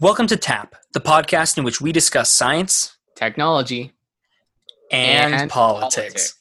[0.00, 3.94] Welcome to TAP, the podcast in which we discuss science technology
[4.92, 6.36] and, politics.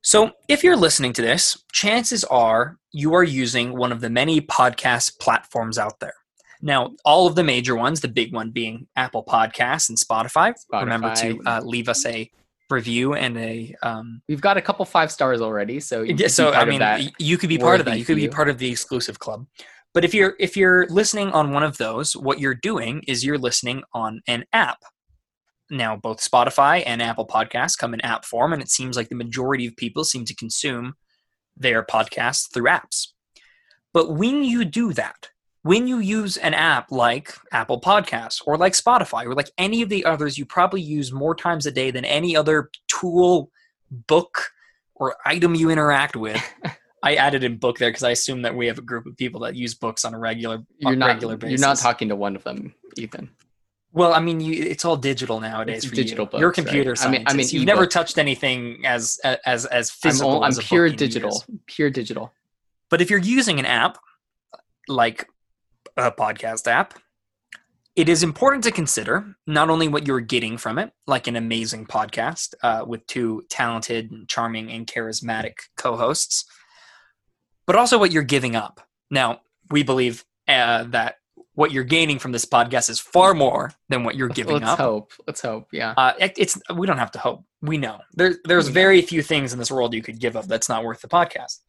[0.00, 4.40] So, if you're listening to this, chances are you are using one of the many
[4.40, 6.14] podcast platforms out there.
[6.62, 10.54] Now, all of the major ones, the big one being Apple Podcasts and Spotify.
[10.54, 10.80] Spotify.
[10.80, 12.30] Remember to uh, leave us a
[12.70, 13.76] review and a.
[13.82, 17.50] Um, We've got a couple five stars already, so yeah, so I mean, you could
[17.50, 17.98] be part of that.
[17.98, 19.46] You could be part of the exclusive club.
[19.96, 23.38] But if you're if you're listening on one of those, what you're doing is you're
[23.38, 24.80] listening on an app.
[25.70, 29.14] Now, both Spotify and Apple Podcasts come in app form, and it seems like the
[29.14, 30.96] majority of people seem to consume
[31.56, 33.06] their podcasts through apps.
[33.94, 35.30] But when you do that,
[35.62, 39.88] when you use an app like Apple Podcasts or like Spotify or like any of
[39.88, 43.50] the others you probably use more times a day than any other tool,
[43.90, 44.50] book,
[44.94, 46.44] or item you interact with.
[47.06, 49.40] I added in book there because I assume that we have a group of people
[49.42, 51.60] that use books on a regular, you're on not regular basis.
[51.60, 53.30] you're not talking to one of them, Ethan.
[53.92, 55.78] Well, I mean, you, it's all digital nowadays.
[55.78, 56.38] It's for digital you.
[56.40, 56.66] You're a books, right?
[56.66, 60.30] computer I mean- I mean, you've never touched anything as as as I'm, physical.
[60.30, 60.98] all, I'm as pure in years.
[60.98, 62.32] digital, pure digital.
[62.90, 63.98] But if you're using an app
[64.88, 65.26] like
[65.96, 66.98] a podcast app,
[67.94, 71.86] it is important to consider not only what you're getting from it, like an amazing
[71.86, 76.44] podcast uh, with two talented, and charming, and charismatic co hosts,
[77.66, 78.80] but also what you're giving up.
[79.10, 81.16] Now, we believe uh, that
[81.54, 84.62] what you're gaining from this podcast is far more than what you're giving up.
[84.62, 85.12] Let's hope.
[85.26, 85.68] Let's hope.
[85.72, 85.94] Yeah.
[85.96, 87.44] Uh, it- it's we don't have to hope.
[87.62, 90.68] We know there, there's very few things in this world you could give up that's
[90.68, 91.60] not worth the podcast.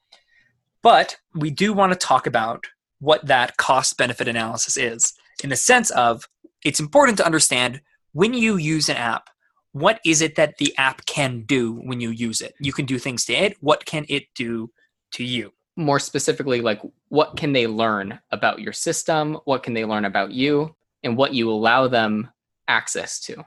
[0.83, 2.65] But we do want to talk about
[2.99, 6.27] what that cost benefit analysis is in the sense of
[6.63, 7.81] it's important to understand
[8.13, 9.29] when you use an app,
[9.71, 12.55] what is it that the app can do when you use it?
[12.59, 13.57] You can do things to it.
[13.61, 14.71] What can it do
[15.13, 15.53] to you?
[15.77, 19.37] More specifically, like what can they learn about your system?
[19.45, 20.75] What can they learn about you?
[21.03, 22.29] And what you allow them
[22.67, 23.45] access to.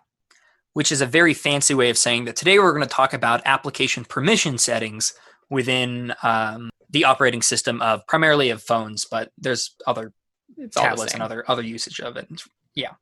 [0.72, 3.42] which is a very fancy way of saying that today we're going to talk about
[3.44, 5.12] application permission settings
[5.50, 10.12] within um, the operating system of primarily of phones, but there's other
[10.56, 12.28] It's all the tablets and other other usage of it.
[12.76, 12.92] Yeah.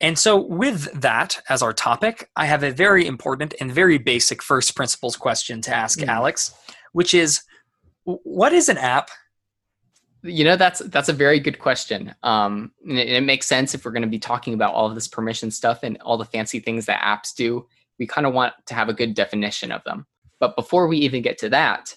[0.00, 4.42] And so with that as our topic, I have a very important and very basic
[4.42, 6.08] first principles question to ask Mhm.
[6.08, 6.54] Alex,
[6.92, 7.42] which is
[8.24, 9.10] what is an app?
[10.22, 12.14] You know, that's that's a very good question.
[12.22, 14.94] Um, and it, it makes sense if we're going to be talking about all of
[14.94, 17.66] this permission stuff and all the fancy things that apps do.
[17.98, 20.06] We kind of want to have a good definition of them.
[20.38, 21.94] But before we even get to that,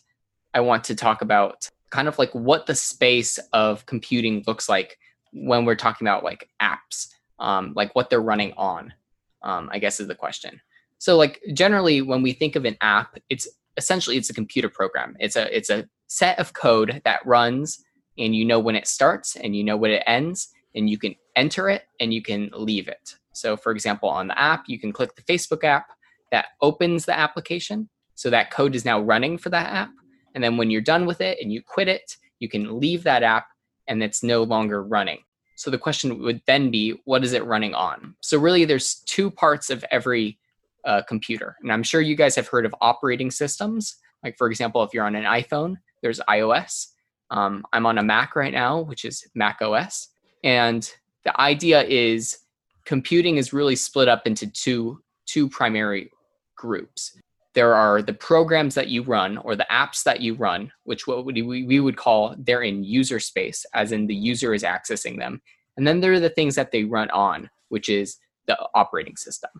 [0.53, 4.97] I want to talk about kind of like what the space of computing looks like
[5.31, 7.07] when we're talking about like apps,
[7.39, 8.93] um, like what they're running on.
[9.41, 10.61] Um, I guess is the question.
[10.99, 13.47] So, like generally, when we think of an app, it's
[13.77, 15.15] essentially it's a computer program.
[15.19, 17.83] It's a it's a set of code that runs
[18.19, 21.15] and you know when it starts and you know when it ends and you can
[21.35, 23.15] enter it and you can leave it.
[23.33, 25.87] So for example, on the app, you can click the Facebook app
[26.31, 27.89] that opens the application.
[28.13, 29.89] So that code is now running for that app.
[30.35, 33.23] And then when you're done with it and you quit it, you can leave that
[33.23, 33.47] app
[33.87, 35.19] and it's no longer running.
[35.55, 38.15] So the question would then be, what is it running on?
[38.21, 40.37] So really there's two parts of every
[40.85, 41.55] uh, computer.
[41.61, 43.95] And I'm sure you guys have heard of operating systems.
[44.23, 46.87] Like for example, if you're on an iPhone, there's iOS.
[47.29, 50.09] Um, I'm on a Mac right now, which is Mac OS.
[50.43, 50.89] And
[51.23, 52.37] the idea is
[52.85, 56.11] computing is really split up into two, two primary
[56.55, 57.17] groups.
[57.53, 61.25] There are the programs that you run or the apps that you run, which what
[61.25, 65.41] we, we would call they're in user space, as in the user is accessing them.
[65.77, 68.17] And then there are the things that they run on, which is
[68.47, 69.51] the operating system.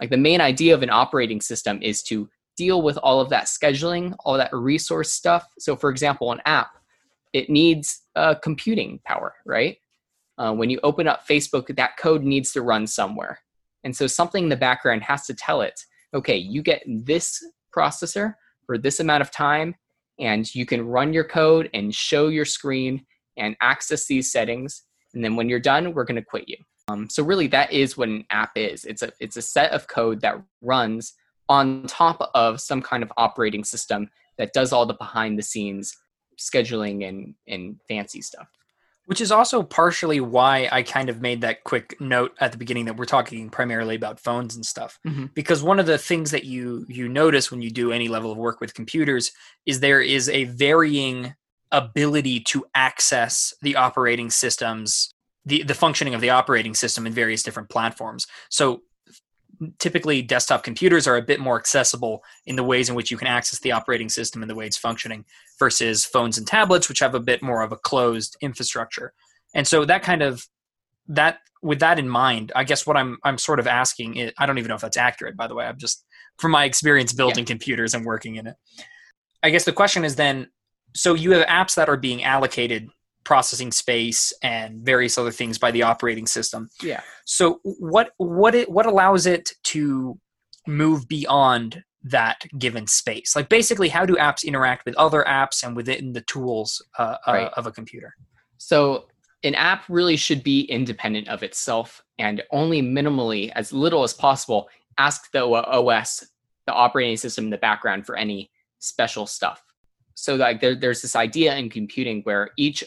[0.00, 3.44] Like the main idea of an operating system is to deal with all of that
[3.44, 5.46] scheduling, all that resource stuff.
[5.58, 6.70] So, for example, an app,
[7.32, 9.78] it needs uh, computing power, right?
[10.38, 13.40] Uh, when you open up Facebook, that code needs to run somewhere.
[13.84, 15.80] And so, something in the background has to tell it,
[16.14, 17.42] okay, you get this
[17.74, 18.34] processor
[18.66, 19.74] for this amount of time,
[20.18, 23.04] and you can run your code and show your screen
[23.36, 24.82] and access these settings.
[25.14, 26.56] And then when you're done, we're going to quit you.
[26.88, 28.84] Um, so really, that is what an app is.
[28.84, 31.14] It's a it's a set of code that runs
[31.48, 34.08] on top of some kind of operating system
[34.38, 35.96] that does all the behind the scenes
[36.38, 38.48] scheduling and and fancy stuff.
[39.06, 42.84] Which is also partially why I kind of made that quick note at the beginning
[42.84, 44.98] that we're talking primarily about phones and stuff.
[45.04, 45.34] Mhm.
[45.34, 48.38] Because one of the things that you you notice when you do any level of
[48.38, 49.32] work with computers
[49.66, 51.34] is there is a varying
[51.72, 55.12] ability to access the operating systems,
[55.44, 58.26] the, the functioning of the operating system in various different platforms.
[58.50, 58.82] So
[59.78, 63.28] typically desktop computers are a bit more accessible in the ways in which you can
[63.28, 65.24] access the operating system and the way it's functioning
[65.58, 69.12] versus phones and tablets which have a bit more of a closed infrastructure
[69.54, 70.46] and so that kind of
[71.08, 74.46] that with that in mind, I guess what I'm I'm sort of asking is, I
[74.46, 75.64] don't even know if that's accurate by the way.
[75.64, 76.04] I'm just
[76.38, 77.48] from my experience building yeah.
[77.48, 78.56] computers and working in it.
[79.42, 80.48] I guess the question is then
[80.94, 82.88] so you have apps that are being allocated
[83.24, 86.68] processing space and various other things by the operating system.
[86.82, 87.00] Yeah.
[87.24, 90.18] So what what it what allows it to
[90.66, 93.36] move beyond that given space?
[93.36, 97.32] Like basically, how do apps interact with other apps and within the tools uh, uh
[97.32, 97.46] right.
[97.46, 98.14] uh, of a computer?
[98.58, 99.06] So
[99.44, 104.68] an app really should be independent of itself and only minimally, as little as possible,
[104.98, 106.24] ask the OS,
[106.66, 109.62] the operating system in the background for any special stuff.
[110.14, 112.84] So like there, there's this idea in computing where each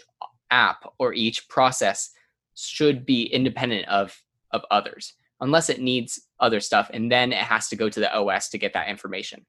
[0.51, 2.11] app or each process
[2.55, 4.17] should be independent of
[4.51, 8.13] of others unless it needs other stuff and then it has to go to the
[8.15, 9.45] os to get that information.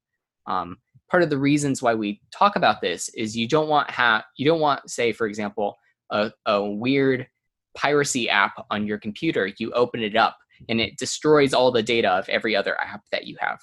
[0.46, 0.78] Um,
[1.08, 4.46] part of the reasons why we talk about this is you don't want have you
[4.46, 5.76] don't want say for example
[6.10, 7.28] a, a weird
[7.74, 9.50] piracy app on your computer.
[9.58, 10.36] You open it up
[10.68, 13.60] and it destroys all the data of every other app that you have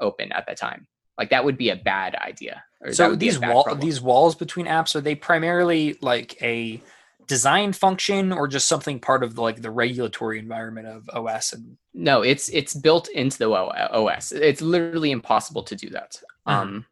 [0.00, 0.86] open at that time
[1.18, 5.00] like that would be a bad idea so these wall these walls between apps are
[5.00, 6.80] they primarily like a
[7.26, 11.76] design function or just something part of the, like the regulatory environment of os and
[11.92, 16.20] no it's it's built into the os it's literally impossible to do that.
[16.46, 16.60] Mm-hmm.
[16.60, 16.86] um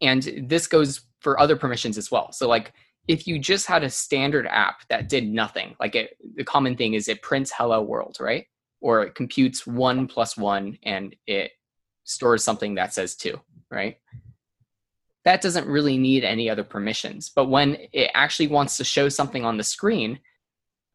[0.00, 2.32] and this goes for other permissions as well.
[2.32, 2.72] So like
[3.08, 6.94] if you just had a standard app that did nothing like it, the common thing
[6.94, 8.46] is it prints hello world right?
[8.80, 11.52] Or it computes one plus one and it
[12.06, 13.38] stores something that says two
[13.70, 13.98] right
[15.26, 17.32] that doesn't really need any other permissions.
[17.34, 20.20] But when it actually wants to show something on the screen,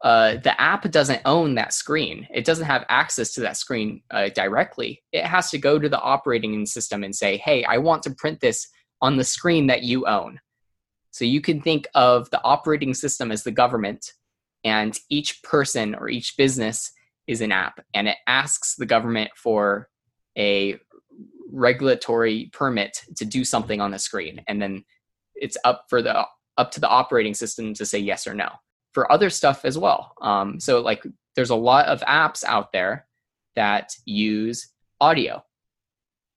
[0.02, 2.26] uh, the app doesn't own that screen.
[2.32, 5.02] It doesn't have access to that screen uh, directly.
[5.12, 8.40] It has to go to the operating system and say, hey, I want to print
[8.40, 8.68] this
[9.02, 10.40] on the screen that you own.
[11.10, 14.12] So you can think of the operating system as the government,
[14.64, 16.90] and each person or each business
[17.26, 19.90] is an app, and it asks the government for
[20.38, 20.80] a
[21.52, 24.42] regulatory permit to do something on the screen.
[24.48, 24.84] And then
[25.34, 26.24] it's up for the
[26.58, 28.48] up to the operating system to say yes or no
[28.92, 30.14] for other stuff as well.
[30.20, 31.02] Um, so like
[31.34, 33.06] there's a lot of apps out there
[33.56, 34.68] that use
[35.00, 35.42] audio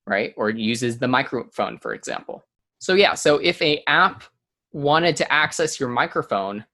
[0.07, 0.35] right?
[0.37, 2.43] Or uses the microphone for example.
[2.79, 4.23] So yeah so if a app
[4.71, 6.65] wanted to access your microphone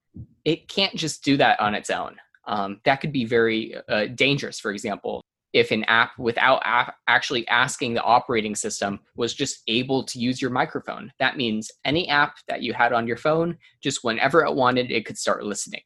[0.43, 2.17] it can't just do that on its own.
[2.47, 5.21] Um, that could be very uh, dangerous for example
[5.53, 10.41] if an app without a- actually asking the operating system was just able to use
[10.41, 11.11] your microphone.
[11.19, 15.05] That means any app that you had on your phone, just whenever it wanted, it
[15.05, 15.81] could start listening.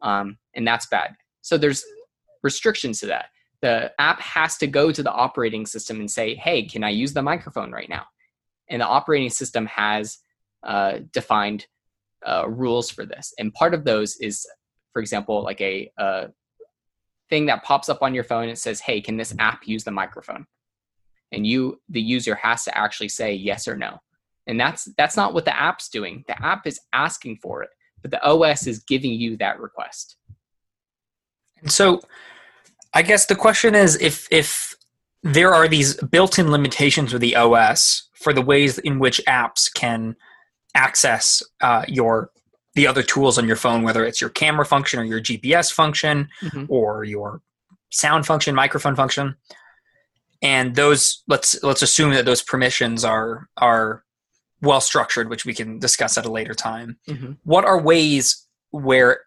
[0.00, 1.14] Um, and that's bad.
[1.42, 1.84] So there's
[2.42, 3.26] restrictions to that.
[3.60, 7.12] The app has to go to the operating system and say, hey, can I use
[7.12, 8.04] the microphone right now?
[8.68, 10.18] And the operating system has
[10.62, 11.66] uh, defined
[12.26, 13.34] uh, rules for this.
[13.38, 14.46] And part of those is,
[14.92, 16.28] for example, like a, a
[17.30, 19.90] thing that pops up on your phone and says, "Hey, can this app use the
[19.90, 20.46] microphone?"
[21.32, 24.00] And you, the user, has to actually say yes or no.
[24.46, 26.24] And that's that's not what the app's doing.
[26.28, 27.70] The app is asking for it,
[28.02, 30.16] but the OS is giving you that request.
[31.60, 32.00] And so,
[32.92, 34.76] I guess the question is if if
[35.22, 40.14] there are these built-in limitations with the OS for the ways in which apps can
[40.74, 42.30] access uh, your
[42.74, 46.28] the other tools on your phone, whether it's your camera function or your GPS function
[46.42, 46.64] mm-hmm.
[46.68, 47.40] or your
[47.90, 49.36] sound function, microphone function.
[50.42, 54.04] And those let's let's assume that those permissions are are
[54.60, 56.98] well structured, which we can discuss at a later time.
[57.08, 57.32] Mm-hmm.
[57.44, 59.20] What are ways where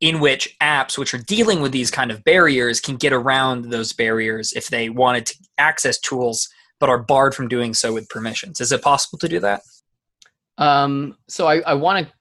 [0.00, 3.92] in which apps which are dealing with these kind of barriers can get around those
[3.92, 6.48] barriers if they wanted to access tools
[6.80, 8.60] but are barred from doing so with permissions?
[8.60, 9.62] Is it possible to do that?
[10.58, 12.12] Um, so I, I want to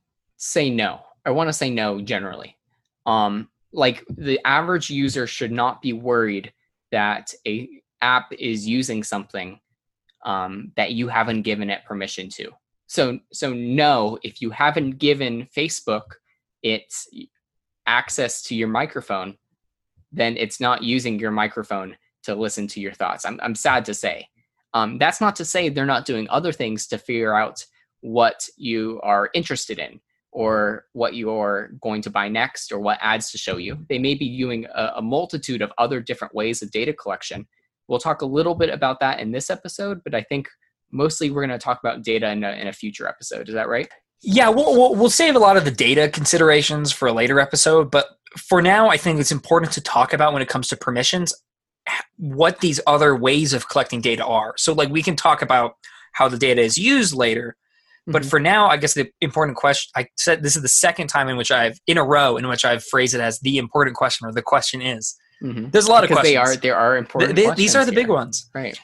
[0.42, 1.00] say no.
[1.24, 2.58] I want to say no generally.
[3.06, 6.52] Um, like the average user should not be worried
[6.92, 7.70] that a
[8.02, 9.60] app is using something
[10.26, 12.50] um, that you haven't given it permission to.
[12.88, 16.16] So so no, if you haven't given Facebook
[16.64, 17.08] its
[17.86, 19.38] access to your microphone,
[20.12, 23.26] then it's not using your microphone to listen to your thoughts.
[23.26, 24.28] I'm I'm sad to say.
[24.74, 27.64] Um, that's not to say they're not doing other things to figure out
[28.00, 30.00] what you are interested in
[30.32, 33.78] or what you're going to buy next or what ads to show you.
[33.90, 37.48] They may be doing a, a, multitude of other different ways of data collection.
[37.88, 40.48] We'll talk a little bit about that in this episode, but I think
[40.92, 43.50] mostly we're going to talk about data in a, in a future episode.
[43.50, 43.90] Is that right?
[44.22, 47.92] Yeah, we'll, we'll, we'll save a lot of the data considerations for a later episode,
[47.92, 48.08] but
[48.38, 51.34] for now, I think it's important to talk about when it comes to permissions
[52.18, 54.54] what these other ways of collecting data are.
[54.58, 55.76] So, like, we can talk about
[56.14, 57.58] how the data is used later,
[58.08, 58.30] But Mhm.
[58.30, 61.38] for now, I guess the important question I said this is the second time in
[61.38, 64.32] which I've in a row in which I've phrased it as the important question or
[64.34, 65.16] the question is.
[65.44, 65.72] Mhm.
[65.72, 66.34] There's a lot of because questions.
[66.34, 67.36] they are there are Th- important.
[67.36, 68.50] they- these are the big ones.
[68.56, 68.80] right?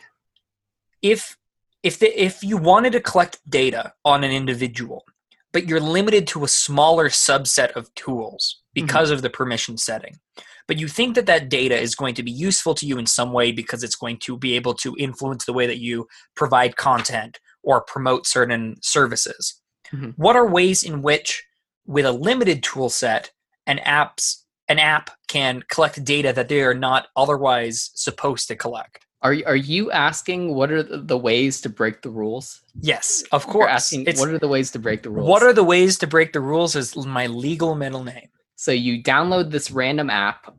[1.01, 1.35] If
[1.83, 5.05] if the, if you wanted to collect data on an individual,
[5.53, 10.19] but you're limited to a smaller subset of tools because of the permission setting,
[10.67, 13.31] but you think that that data is going to be useful to you in some
[13.31, 17.39] way because it's going to be able to influence the way that you provide content
[17.67, 19.61] or promote certain services.
[19.93, 20.13] Mhm.
[20.15, 21.43] What are ways in which,
[21.85, 23.31] with a limited tool set,
[23.67, 29.05] an apps an app can collect data that they are not otherwise supposed to collect?
[29.21, 32.61] Are you- are you asking what are the, ways to break the rules?
[32.81, 33.71] Yes, of You're course.
[33.71, 35.25] asking It's- what are the ways to break the rules?
[35.29, 38.29] What are the ways to break the rules is my legal middle name.
[38.59, 40.53] so you download this random app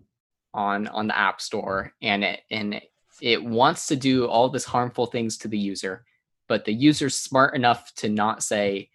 [0.54, 2.80] on on the app store and it and
[3.20, 6.04] it wants to do all this harmful things to the user
[6.48, 8.90] but the user's smart enough to not say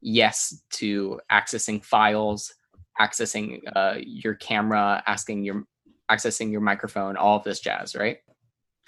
[0.00, 2.54] yes to accessing files
[3.00, 5.64] accessing uh, your camera asking your
[6.10, 8.18] accessing your microphone all of this jazz right?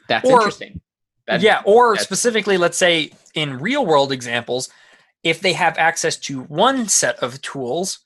[0.08, 0.80] That's Or- interesting.
[1.26, 4.68] That- yeah, or specifically, let's say in real world examples,
[5.22, 8.00] if they have access to one set of tools,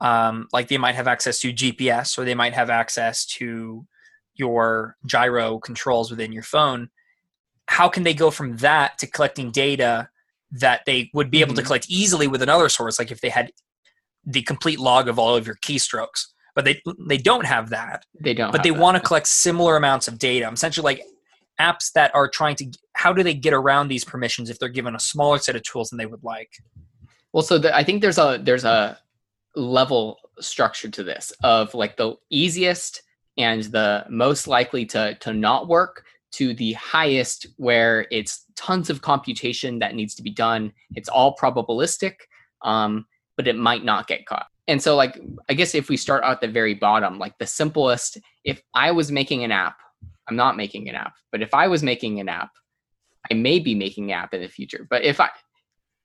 [0.00, 3.86] um, like they might have access to GPS or they might have access to
[4.34, 6.90] your gyro controls within your phone,
[7.66, 10.08] how can they go from that to collecting data
[10.52, 11.66] that they would be able to Mhm.
[11.66, 13.50] collect easily with another source, like if they had
[14.24, 16.26] the complete log of all of your keystrokes?
[16.54, 18.78] But they they don't have that they don't but they that.
[18.78, 20.48] want to collect similar amounts of data.
[20.52, 21.02] Essentially, like
[21.60, 22.66] apps that are trying to.
[22.92, 25.90] How do they get around these permissions if they're given a smaller set of tools
[25.90, 26.50] than they would like?
[27.32, 28.98] Well, so the, I think there's a there's a
[29.56, 33.02] level structure to this of like the easiest
[33.36, 36.04] and the most likely to to not work
[36.36, 40.72] to the highest where it's tons of computation that needs to be done.
[40.94, 42.14] It's all probabilistic,
[42.62, 44.46] um, but it might not get caught.
[44.66, 47.46] And so, like, I guess if we start out at the very bottom, like the
[47.46, 49.76] simplest, if I was making an app,
[50.28, 52.50] I'm not making an app, but if I was making an app,
[53.30, 54.86] I may be making an app in the future.
[54.88, 55.30] But if I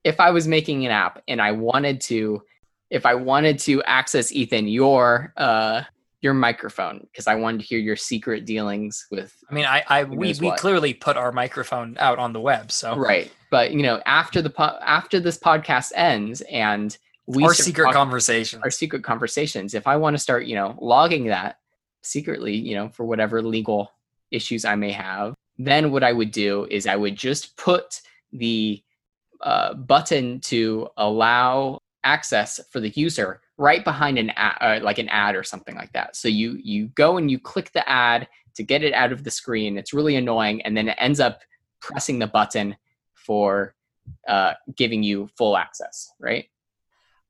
[0.04, 2.42] if I was making an app and I wanted to,
[2.90, 5.84] if I wanted to access Ethan your uh
[6.22, 10.04] your microphone because I wanted to hear your secret dealings with I mean, I, I
[10.04, 10.60] we, we what?
[10.60, 14.50] clearly put our microphone out on the web, so right, but you know after the
[14.50, 18.60] po- after this podcast ends and we our secret talking- conversation.
[18.64, 21.60] our secret conversations, if I want to start you know logging that
[22.02, 23.92] secretly, you know for whatever legal
[24.32, 28.02] issues I may have, then what I would do is I would just put
[28.34, 28.84] the
[29.42, 35.10] uh, button to allow access for the user right behind an ad, uh, like an
[35.10, 36.16] ad or something like that.
[36.16, 39.30] So you you go and you click the ad to get it out of the
[39.30, 39.78] screen.
[39.78, 41.42] It's really annoying, and then it ends up
[41.82, 42.76] pressing the button
[43.14, 43.76] for
[44.28, 46.12] uh, giving you full access.
[46.20, 46.46] Right?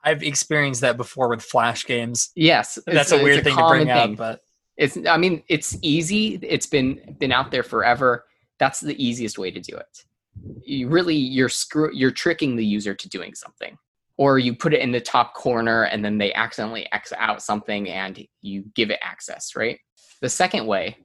[0.03, 2.29] I've experienced that before with Flash games.
[2.35, 4.15] Yes, That's a it's weird thing to bring thing.
[4.15, 4.41] but
[4.77, 6.39] It's I mean it's easy.
[6.41, 8.25] It's been been out there forever.
[8.59, 10.05] That's the easiest way to do it.
[10.63, 13.77] You really you're screw you're tricking the user to doing something.
[14.19, 17.87] Or you put it in the top corner and then they accidentally X out something
[17.89, 19.79] and you give it access, right?
[20.21, 20.97] The second way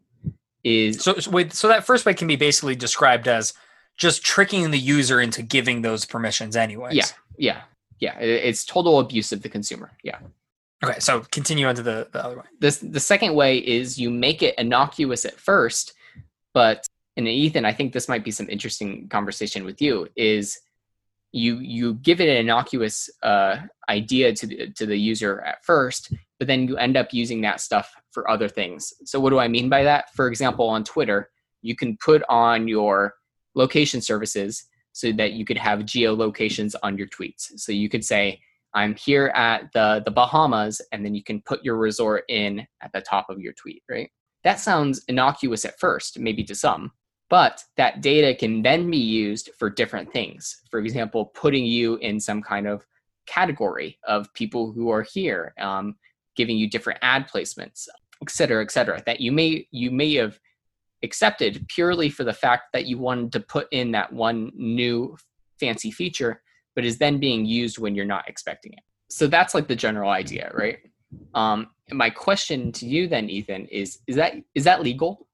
[0.65, 3.55] is so so, wait, so that first way can be basically described as
[3.97, 6.95] just tricking the user into giving those permissions, anyways.
[6.97, 7.05] Yeah.
[7.39, 7.61] yeah.
[8.01, 8.19] Yeah.
[8.19, 9.93] it- It's total abuse of the consumer.
[10.03, 10.19] Yeah.
[10.85, 12.45] Okay, so continue on to the, the other way.
[12.61, 15.95] this the second way is you make it innocuous at first
[16.53, 16.85] but
[17.17, 20.59] and ethan i think this might be some interesting conversation with you is
[21.35, 23.57] you you give it an innocuous uh,
[23.89, 27.61] idea to the, to the user at first but then you end up using that
[27.61, 28.93] stuff for other things.
[29.05, 30.15] So what do i mean by that?
[30.15, 31.31] For example on twitter
[31.63, 33.15] you can put on your
[33.55, 37.59] location services so that you could have geolocations on your tweets.
[37.59, 38.41] So you could say
[38.75, 42.93] I'm here at the the Bahamas, and then you can put your resort in at
[42.93, 44.11] the top of your tweet, right?
[44.43, 46.93] That sounds innocuous at first, maybe to some,
[47.35, 50.63] but that data can then be used for different things.
[50.71, 52.87] For example, putting you in some kind of
[53.27, 55.97] category of people who are here, um,
[56.37, 57.89] giving you different ad placements,
[58.23, 59.03] et cetera, et cetera.
[59.05, 60.39] That you may you may have
[61.03, 65.17] accepted purely for the fact that you wanted to put in that one new
[65.59, 66.41] fancy feature
[66.77, 68.85] but is then being used when you're not expecting it.
[69.11, 70.79] So that's like the general idea, right?
[71.35, 75.27] Um, my question to you then, Ethan, is is that is that legal?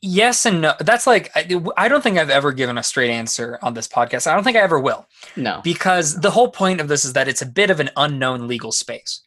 [0.00, 0.72] Yes and no.
[0.80, 4.26] That's like I, I don't think I've ever given a straight answer on this podcast.
[4.26, 5.60] I don't think I ever will No.
[5.62, 8.72] because the whole point of this is that it's a bit of an unknown legal
[8.72, 9.20] space.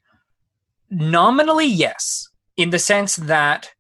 [0.89, 3.71] Nominally, yes, in the sense that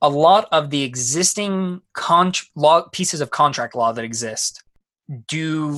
[0.00, 4.62] a lot of the existing con- law pieces of contract law that exist
[5.28, 5.76] do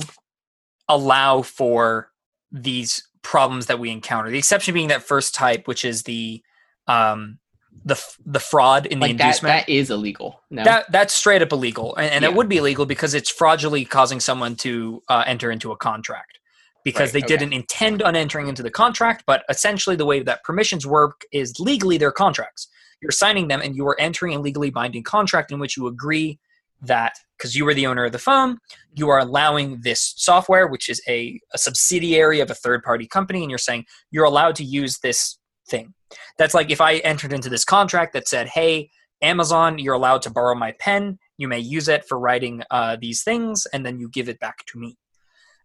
[0.87, 2.11] allow for
[2.51, 4.29] these problems that we encounter.
[4.29, 6.41] The exception being that first type, which is the
[6.87, 7.39] um,
[7.85, 9.53] the the fraud in the Like that, inducement.
[9.67, 10.41] that is illegal.
[10.49, 10.63] No.
[10.63, 14.19] That that's straight up illegal, and, and it would be illegal because it's fraudulently causing
[14.19, 16.39] someone to uh, enter into a contract
[16.83, 17.37] because Right, they okay.
[17.37, 19.23] didn't intend on entering into the contract.
[19.27, 22.67] But essentially, the way that permissions work is legally they're contracts.
[23.01, 26.39] You're signing them, and you are entering a legally binding contract in which you agree
[26.81, 28.57] that because you were the owner of the phone,
[28.95, 33.41] you are allowing this software, which is a, a subsidiary of a third party company,
[33.41, 35.37] and you're saying you're allowed to use this
[35.69, 35.93] thing.
[36.37, 38.89] That's like if I entered into this contract that said, hey,
[39.21, 41.17] Amazon, you're allowed to borrow my pen.
[41.37, 44.65] You may use it for writing uh, these things, and then you give it back
[44.67, 44.97] to me,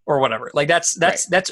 [0.07, 0.51] or whatever.
[0.55, 1.51] Like that's that's that's.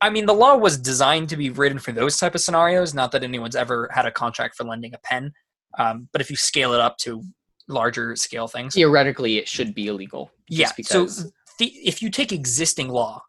[0.00, 2.94] I mean, the law was designed to be written for those type of scenarios.
[2.94, 5.32] Not that anyone's ever had a contract for lending a pen,
[5.78, 7.22] um, but if you scale it up to
[7.68, 10.30] larger scale things, Theoretically, it should be illegal.
[10.48, 10.70] yeah.
[10.78, 13.22] just So the, if you take existing law,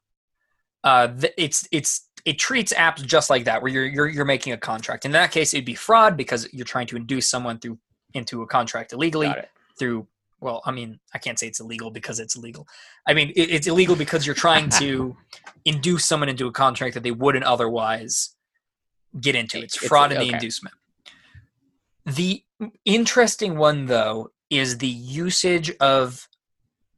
[0.84, 4.58] uh, it's it's it treats apps just like that, where you're you're you're making a
[4.58, 5.06] contract.
[5.06, 7.78] In that case, it'd be fraud because you're trying to induce someone through
[8.14, 9.34] into a contract illegally
[9.78, 10.08] through.
[10.42, 12.68] Well, I mean, I can't say it's illegal because it's illegal.
[13.08, 15.16] I mean, it, it's illegal because you're trying to
[15.66, 18.36] induce someone into a contract that they wouldn't otherwise
[19.20, 19.60] get into.
[19.60, 20.76] It's It's- fraud in the inducement.
[22.06, 22.44] The
[22.84, 26.28] interesting one, though, is the usage of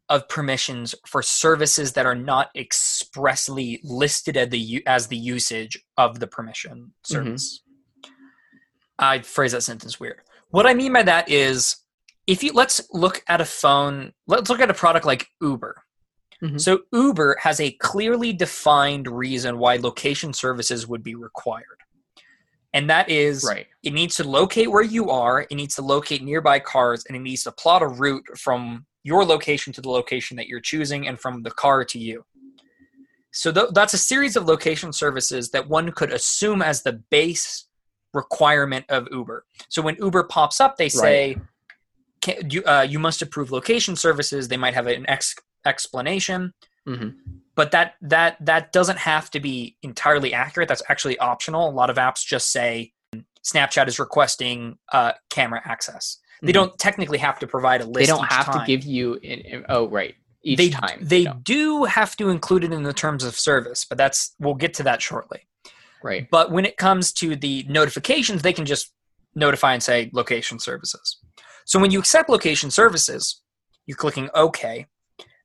[0.10, 6.20] of permissions for services that are not expressly listed as the as the usage of
[6.20, 7.62] the permission service.
[9.00, 10.22] I phrase that sentence weird.
[10.50, 11.78] What I mean by that is
[12.26, 15.84] if you let's look at a phone, let's look at a product like Uber.
[16.42, 16.60] Mhm.
[16.60, 21.80] So Uber has a clearly defined reason why location services would be required.
[22.74, 23.68] And that is Right.
[23.82, 27.22] it needs to locate where you are, it needs to locate nearby cars, and it
[27.22, 31.20] needs to plot a route from your location to the location that you're choosing and
[31.20, 32.26] from the car to you.
[33.32, 37.68] So th- that's a series of location services that one could assume as the base
[38.14, 39.46] requirement of Uber.
[39.70, 41.38] So when Uber pops up, they say,
[42.22, 44.48] can, you, uh, you must approve location services.
[44.48, 46.54] They might have an ex- explanation
[46.86, 47.10] hmm
[47.56, 51.90] but that that that doesn't have to be entirely accurate that's actually optional a lot
[51.90, 52.94] of apps just say
[53.44, 56.54] snapchat is requesting uh, camera access they Mhm.
[56.56, 58.60] don't technically have to provide a list They don't have time.
[58.60, 59.16] to give you.
[59.16, 60.16] In, in- oh, right.
[60.44, 61.00] Each they time.
[61.02, 61.34] they No.
[61.44, 64.84] do have to include it in the terms of service but that's we'll get to
[64.84, 65.46] that shortly
[66.02, 66.30] Right.
[66.32, 68.94] but when it comes to the notifications they can just
[69.36, 71.18] notify and say location services
[71.66, 73.42] so when you accept location services
[73.88, 74.86] you're clicking ok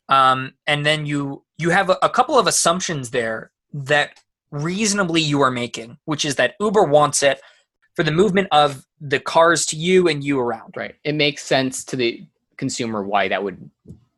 [0.09, 4.21] um, and then you you have a, a couple of assumptions there that
[4.53, 7.41] reasonably you are making which is that uber wants it
[7.97, 10.95] for the movement of the cars to you and you around Right.
[11.03, 12.25] It makes sense to the
[12.57, 13.69] consumer why that would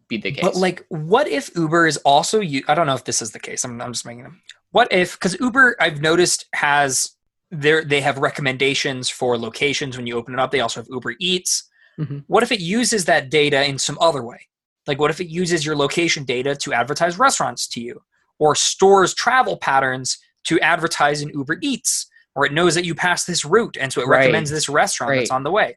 [0.09, 0.44] be the case.
[0.44, 2.62] But like, what if Uber is also you?
[2.68, 3.64] I don't know if this is the case.
[3.64, 4.42] I'm, I'm just making them.
[4.70, 7.12] What if because Uber I've noticed has
[7.51, 10.51] there they have recommendations for locations when you open it up.
[10.51, 11.64] They also have Uber Eats.
[11.99, 12.25] Mhm.
[12.27, 14.49] What if it uses that data in some other way?
[14.87, 18.03] Like, what if it uses your location data to advertise restaurants to you,
[18.38, 23.25] or stores travel patterns to advertise in Uber Eats, or it knows that you pass
[23.25, 24.20] this route and so it Right.
[24.20, 25.77] recommends this restaurant that's on the way?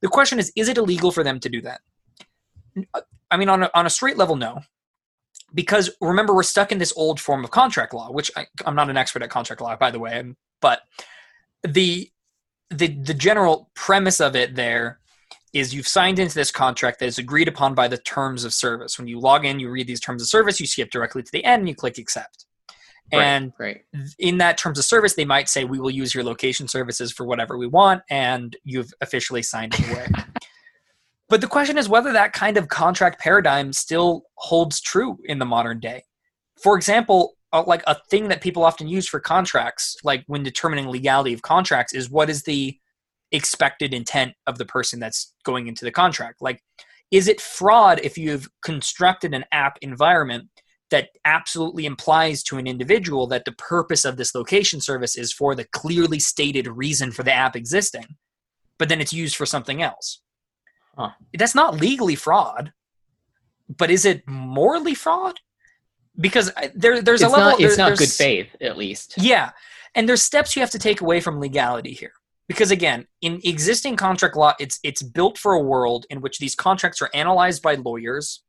[0.00, 1.80] The question is, is it illegal for them to do that?
[2.94, 4.60] Uh, I mean, on a, on a straight level, no.
[5.54, 8.90] Because remember, we're stuck in this old form of contract law, which I, I'm not
[8.90, 10.18] an expert at contract law, by the way.
[10.20, 10.82] Um, but
[11.62, 12.10] the
[12.70, 15.00] the the general premise of it there
[15.54, 18.98] is you've signed into this contract that is agreed upon by the terms of service.
[18.98, 21.42] When you log in, you read these terms of service, you skip directly to the
[21.44, 22.44] end, and you click accept.
[23.12, 23.80] Right, And right.
[24.18, 27.24] in that terms of service, they might say we will use your location services for
[27.24, 30.06] whatever we want, and you've officially signed it away.
[31.28, 35.46] but the question is whether that kind of contract paradigm still holds true in the
[35.46, 36.02] modern day.
[36.62, 40.88] For example, uh, like a thing that people often use for contracts, like when determining
[40.88, 42.78] legality of contracts, is what is the
[43.32, 46.42] expected intent of the person that's going into the contract?
[46.42, 46.62] Like,
[47.10, 50.48] is it fraud if you've constructed an app environment
[50.90, 55.54] that absolutely implies to an individual that the purpose of this location service is for
[55.54, 58.16] the clearly stated reason for the app existing,
[58.78, 60.20] but then it's used for something else.
[60.96, 61.10] Huh.
[61.34, 62.72] That's not legally fraud,
[63.76, 65.38] but is it morally fraud?
[66.18, 67.50] Because uh, there, there's It's a level.
[67.52, 67.60] not.
[67.60, 69.14] It's there- not good faith, at least.
[69.18, 69.50] yeah.
[69.94, 72.12] And there's steps you have to take away from legality here.
[72.46, 76.54] Because again, in existing contract law, it's it's built for a world in which these
[76.54, 78.42] contracts are analyzed by lawyers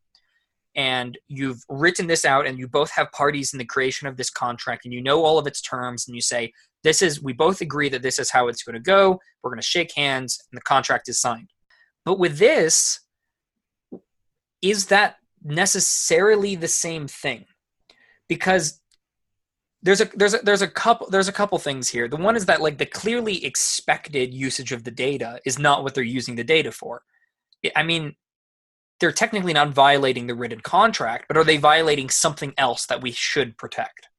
[0.76, 4.30] and you've written this out and you both have parties in the creation of this
[4.30, 6.52] contract and you know all of its terms and you say
[6.84, 9.60] this is we both agree that this is how it's going to go we're going
[9.60, 11.50] to shake hands and the contract is signed
[12.06, 13.02] but with this
[14.62, 17.46] is that necessarily the same thing
[18.28, 18.80] because
[19.82, 22.08] there's a there's a there's a couple there's a couple things here.
[22.08, 25.96] The one is that like the clearly expected usage of the data is not what
[25.96, 27.04] they're using the data for.
[27.76, 28.16] I mean,
[29.00, 33.12] they're technically not violating the written contract, but are they violating something else that we
[33.12, 34.10] should protect?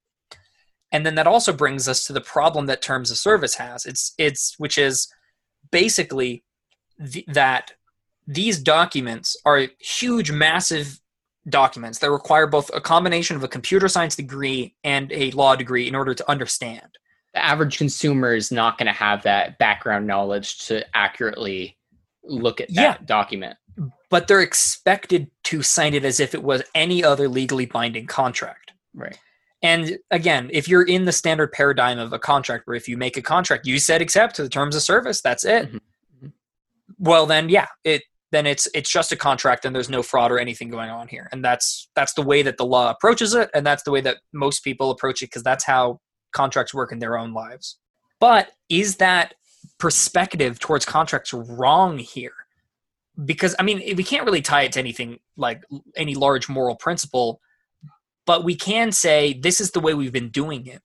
[0.91, 3.85] And then that also brings us to the problem that terms of service has.
[3.85, 5.07] It's it's which is
[5.71, 6.43] basically
[6.97, 7.71] the, that
[8.27, 10.99] these documents are huge, massive
[11.49, 15.87] documents that require both a combination of a computer science degree and a law degree
[15.87, 16.97] in order to understand.
[17.33, 21.77] The average consumer is not going to have that background knowledge to accurately
[22.23, 23.05] look at that yeah.
[23.05, 23.57] document.
[24.11, 28.73] But they're expected to sign it as if it was any other legally binding contract.
[28.93, 29.17] Right.
[29.63, 33.17] And again, if you're in the standard paradigm of a contract where if you make
[33.17, 35.67] a contract, you said accept to the terms of service, that's it.
[35.67, 35.77] Mm-hmm.
[35.77, 36.27] mm-hmm.
[36.99, 40.39] Well, then, yeah, it then it's it's just a contract and there's no fraud or
[40.39, 43.65] anything going on here and that's that's the way that the law approaches it and
[43.65, 45.99] that's the way that most people approach it because that's how
[46.31, 47.77] contracts work in their own lives
[48.19, 49.33] but is that
[49.77, 52.33] perspective towards contracts wrong here
[53.25, 55.63] because i mean we can't really tie it to anything like
[55.95, 57.39] any large moral principle
[58.25, 60.81] but we can say this is the way we've been doing it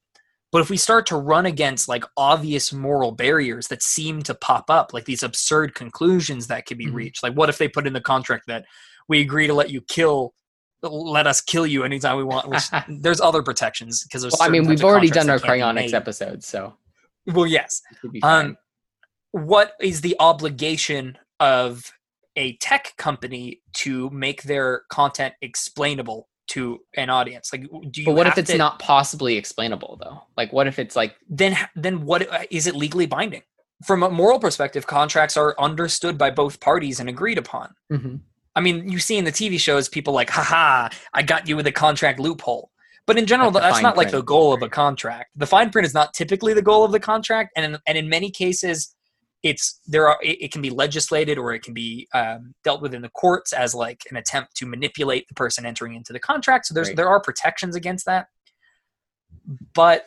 [0.52, 4.70] but if we start to run against like obvious moral barriers that seem to pop
[4.70, 6.94] up, like these absurd conclusions that can be mm-hmm.
[6.94, 8.64] reached, like what if they put in the contract that
[9.08, 10.32] we agree to let you kill,
[10.82, 12.48] let us kill you anytime we want?
[12.48, 14.34] Which, there's other protections because there's.
[14.38, 16.74] Well, I mean, we've already done our cryonics episode, so.
[17.26, 17.82] Well, yes.
[18.22, 18.56] Um,
[19.32, 21.92] what is the obligation of
[22.36, 27.52] a tech company to make their content explainable to an audience?
[27.52, 30.22] Like do you but what if it's to, not possibly explainable though?
[30.36, 33.42] Like what if it's like then then what is it legally binding?
[33.84, 37.74] From a moral perspective contracts are understood by both parties and agreed upon.
[37.92, 38.16] Mm-hmm.
[38.54, 41.66] i mean you see in the tv shows people like haha i got you with
[41.66, 42.70] a contract loophole.
[43.06, 43.98] But in general that's not print.
[43.98, 45.30] like the goal of a contract.
[45.36, 48.08] The fine print is not typically the goal of the contract and in, and in
[48.08, 48.95] many cases
[49.42, 52.94] it's there are it, it, can be legislated or it can be um, dealt with
[52.94, 56.66] in the courts as like an attempt to manipulate the person entering into the contract
[56.66, 56.96] so there's right.
[56.96, 58.26] there are protections against that
[59.74, 60.06] but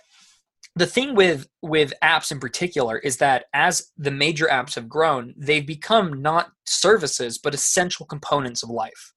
[0.76, 5.34] the thing with with apps in particular is that as the major apps have grown
[5.38, 9.14] they've become not services but essential components of life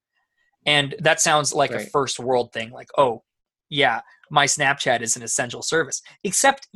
[0.66, 1.86] and that sounds like right.
[1.86, 3.22] a first world thing like oh
[3.68, 4.00] yeah
[4.32, 6.66] my Snapchat is an essential service, except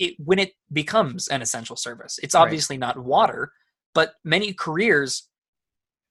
[0.00, 2.18] it, when it becomes an essential service.
[2.20, 2.88] It's obviously right.
[2.88, 3.52] not water,
[3.94, 5.28] but many careers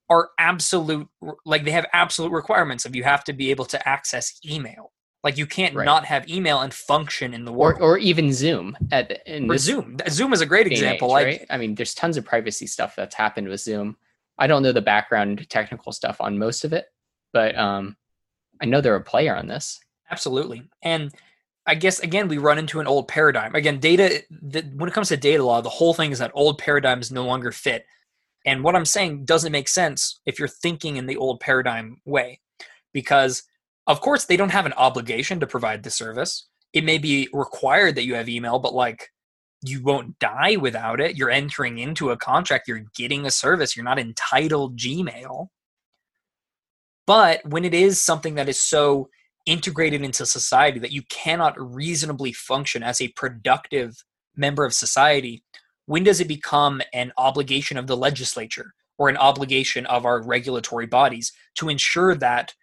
[0.09, 1.09] are absolute,
[1.45, 4.93] like they have absolute requirements of you have to be able to access email.
[5.25, 5.83] Like you can't right.
[5.83, 8.77] not have email and function in the world, or, or even Zoom.
[8.89, 11.09] At or Zoom, Zoom is a great example.
[11.09, 11.45] Age, like, right?
[11.49, 13.97] I mean, there's tons of privacy stuff that's happened with Zoom.
[14.39, 16.85] I don't know the background technical stuff on most of it,
[17.33, 17.97] but um,
[18.61, 19.81] I know they're a player on this.
[20.13, 20.61] Absolutely.
[20.83, 21.11] And
[21.65, 23.55] I guess again we run into an old paradigm.
[23.55, 26.59] Again, data the, when it comes to data law, the whole thing is that old
[26.59, 27.87] paradigms no longer fit.
[28.45, 32.41] And what I'm saying doesn't make sense if you're thinking in the old paradigm way.
[32.93, 33.41] Because
[33.87, 36.47] of course they don't have an obligation to provide the service.
[36.73, 39.09] It may be required that you have email, but like
[39.63, 41.17] you won't die without it.
[41.17, 45.47] You're entering into a contract, you're getting a service, you're not entitled Gmail.
[47.07, 49.09] But when it is something that is so
[49.45, 54.03] integrated into society that you cannot reasonably function as a productive
[54.35, 55.43] member of society,
[55.85, 60.85] when does it become an obligation of the legislature or an obligation of our regulatory
[60.85, 62.53] bodies to ensure that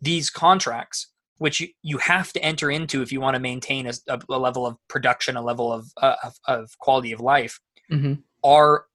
[0.00, 4.38] these contracts, which you, have to enter into if you want to maintain a, a
[4.38, 8.14] level of production, a level of, uh, of, of, quality of life, mm-hmm.
[8.44, 8.86] are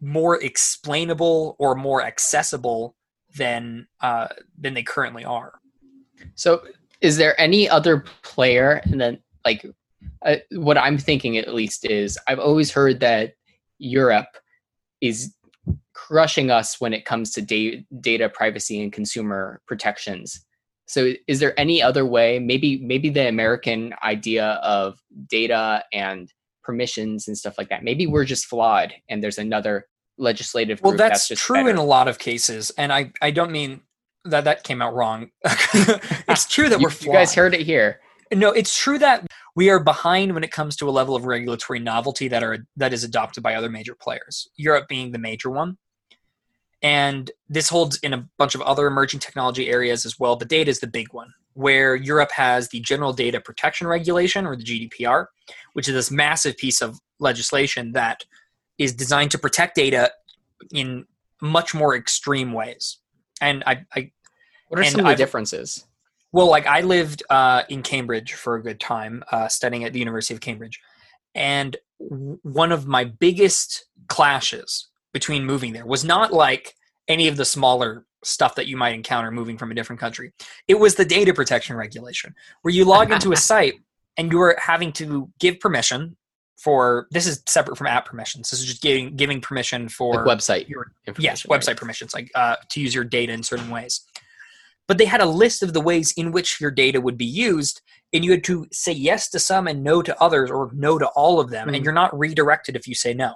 [0.00, 2.94] more explainable or more accessible
[3.36, 5.60] than uh, than they currently are.
[6.34, 6.62] So,
[7.00, 8.80] is there any other player?
[8.84, 9.64] And then, like,
[10.24, 13.34] uh, what I'm thinking at least is I've always heard that
[13.78, 14.36] Europe
[15.00, 15.34] is
[15.94, 20.44] crushing us when it comes to da- data privacy and consumer protections.
[20.86, 22.38] So, is there any other way?
[22.38, 26.32] Maybe, maybe the American idea of data and
[26.62, 27.84] permissions and stuff like that.
[27.84, 30.80] Maybe we're just flawed, and there's another legislative.
[30.82, 31.70] Well, that's, that's true better.
[31.70, 33.80] in a lot of cases, and I I don't mean
[34.24, 35.30] that that came out wrong.
[35.44, 37.14] it's true that you, we're flawed.
[37.14, 38.00] You guys heard it here.
[38.32, 39.26] No, it's true that
[39.56, 42.92] we are behind when it comes to a level of regulatory novelty that are that
[42.92, 44.48] is adopted by other major players.
[44.56, 45.78] Europe being the major one.
[46.80, 50.36] And this holds in a bunch of other emerging technology areas as well.
[50.36, 54.54] The data is the big one, where Europe has the General Data Protection Regulation, or
[54.54, 55.26] the GDPR,
[55.72, 58.24] which is this massive piece of legislation that
[58.78, 60.12] is designed to protect data
[60.72, 61.04] in
[61.40, 62.98] much more extreme ways
[63.40, 64.10] and I, I
[64.68, 65.84] what are some of the I've, differences?
[66.32, 69.98] Well, like I lived uh, in Cambridge for a good time, uh, studying at the
[69.98, 70.80] University of Cambridge,
[71.34, 76.74] and w- one of my biggest clashes between moving there was not like
[77.08, 80.32] any of the smaller stuff that you might encounter moving from a different country.
[80.66, 83.74] It was the data protection regulation, where you log into a site
[84.16, 86.16] and you are having to give permission
[86.58, 88.50] for this is separate from app permissions.
[88.50, 90.68] This is just giving giving permission for Like website.
[90.68, 91.60] your information, yes right?
[91.60, 94.00] website permissions like uh, to use your data in certain ways
[94.88, 97.82] but they had a list of the ways in which your data would be used
[98.14, 101.06] and you had to say yes to some and no to others or no to
[101.08, 101.76] all of them Mhm.
[101.76, 103.34] and you're not redirected if you say no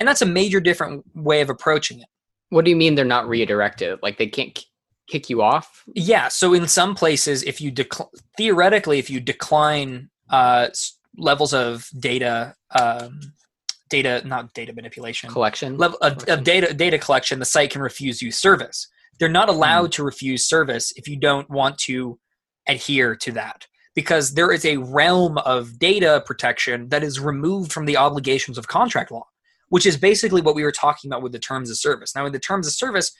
[0.00, 2.08] and that's a major different way of approaching it
[2.48, 3.98] What do you mean they're not redirected?
[4.02, 4.64] Like they can't k-
[5.08, 5.84] kick you off?
[5.94, 10.68] yeah so in some places if you decl- theoretically if you decline uh,
[11.16, 13.20] levels of data um,
[13.90, 15.76] data not data manipulation Collection?
[15.76, 16.38] level of, Collection.
[16.38, 18.88] of data data collection, the site can refuse you service.
[19.18, 22.18] They're not allowed to refuse service if you don't want to
[22.66, 27.84] adhere to that because there is a realm of data protection that is removed from
[27.84, 29.26] the obligations of contract law,
[29.68, 32.14] which is basically what we were talking about with the terms of service.
[32.16, 33.12] Now, in the terms of service,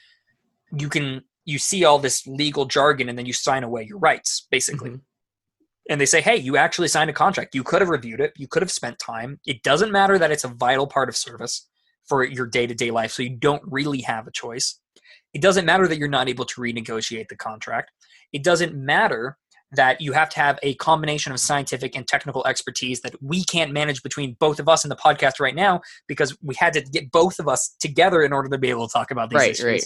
[0.75, 4.47] you can you see all this legal jargon and then you sign away your rights,
[4.49, 5.01] basically Mhm.
[5.89, 7.55] And they say, hey, you actually signed a contract.
[7.55, 8.33] You could have reviewed it.
[8.37, 9.39] You could have spent time.
[9.45, 11.67] It doesn't matter that it's a vital part of service
[12.05, 14.79] for your day to day life, so you don't really have a choice.
[15.33, 17.91] It doesn't matter that you're not able to renegotiate the contract.
[18.31, 19.37] It doesn't matter
[19.71, 23.71] that you have to have a combination of scientific and technical expertise that we can't
[23.71, 27.11] manage between both of us in the podcast right now because we had to get
[27.11, 29.65] both of us together in order to be able to talk about these Right, issues.
[29.65, 29.85] right.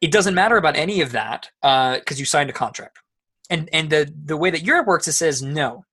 [0.00, 2.98] It doesn't matter about any of that uh, because you signed a contract
[3.50, 5.84] and and the the way that Europe works, it says no.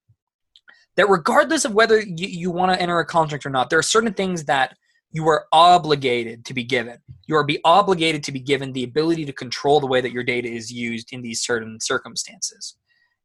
[0.95, 3.83] That regardless of whether you, you want to enter a contract or not, there are
[3.83, 4.75] certain things that
[5.11, 6.97] you are obligated to be given.
[7.27, 10.23] You are be obligated to be given the ability to control the way that your
[10.23, 12.75] data is used in these certain circumstances.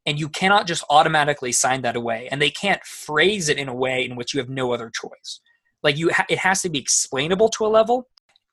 [0.05, 2.29] And you cannot just automatically sign that away.
[2.31, 5.41] And they can't phrase it in a way in which you have no other choice.
[5.83, 8.07] Like you, ha- it has to be explainable to a level.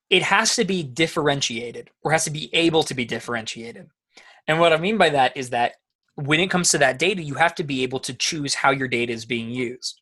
[0.09, 3.89] It has to be differentiated, or has to be able to be differentiated.
[4.49, 5.75] And what I mean by that is that
[6.15, 8.89] when it comes to that data, you have to be able to choose how your
[8.89, 10.01] data is being used.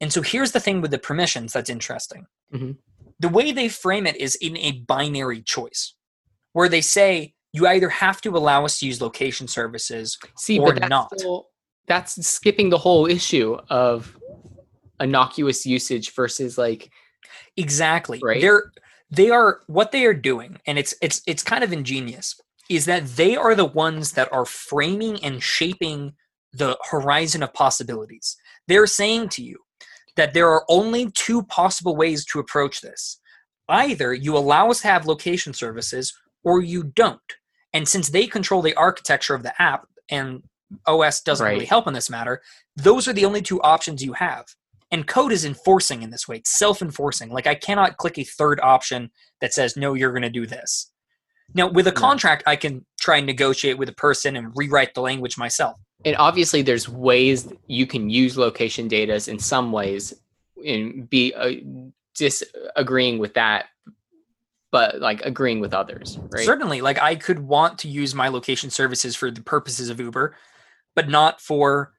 [0.00, 2.26] And so here's the thing with the permissions that's interesting.
[2.52, 2.76] Mhm.
[3.18, 5.94] The way they frame it is in a binary choice,
[6.52, 10.18] where they say you either have to allow us to use location services.
[10.38, 11.18] See, or but that's not.
[11.18, 11.48] still-
[11.86, 14.16] that's skipping the whole issue of
[15.00, 16.90] innocuous usage versus like
[17.56, 18.20] Exactly.
[18.22, 18.40] Right.
[18.40, 18.70] They're
[19.10, 22.40] they are what they are doing, and it's it's it's kind of ingenious,
[22.70, 26.14] is that they are the ones that are framing and shaping
[26.52, 28.36] the horizon of possibilities.
[28.68, 29.58] They're saying to you
[30.16, 33.20] that there are only two possible ways to approach this.
[33.68, 37.20] Either you allow us to have location services or you don't.
[37.72, 40.42] And since they control the architecture of the app and
[40.86, 42.40] OS doesn't really help in this matter,
[42.76, 44.46] those are the only two options you have.
[44.92, 46.36] And code is enforcing in this way.
[46.36, 47.30] It's self-enforcing.
[47.30, 50.90] Like I cannot click a third option that says no, you're going to do this.
[51.54, 55.00] Now, with a contract, I can try and negotiate with a person and rewrite the
[55.02, 55.76] language myself.
[56.04, 60.14] and obviously there's ways you can use location data in some ways
[60.64, 61.52] and be uh,
[62.14, 63.66] disagreeing with that
[64.72, 68.70] but like agreeing with others right Certainly, like I could want to use my location
[68.70, 70.36] services for the purposes of Uber,
[70.94, 71.92] but not for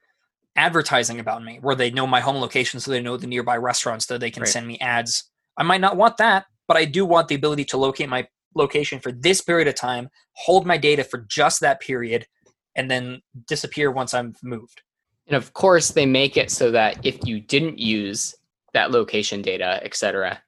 [0.56, 4.06] advertising about me, where they know my home location so they know the nearby restaurants
[4.06, 4.50] so they can Right.
[4.52, 5.24] send me ads.
[5.56, 9.00] I might not want that, but I do want the ability to locate my location
[9.00, 12.26] for this period of time, hold my data for just that period,
[12.74, 14.82] and then disappear once I'm moved.
[15.26, 18.34] and of course they make it so that if you didn't use
[18.74, 20.40] that location data etc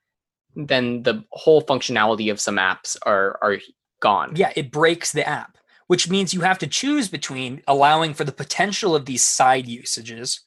[0.57, 3.59] then the whole functionality of some apps are are
[4.01, 8.25] gone Yeah, it breaks the app, which means you have to choose between allowing for
[8.25, 10.41] the potential of these side usages,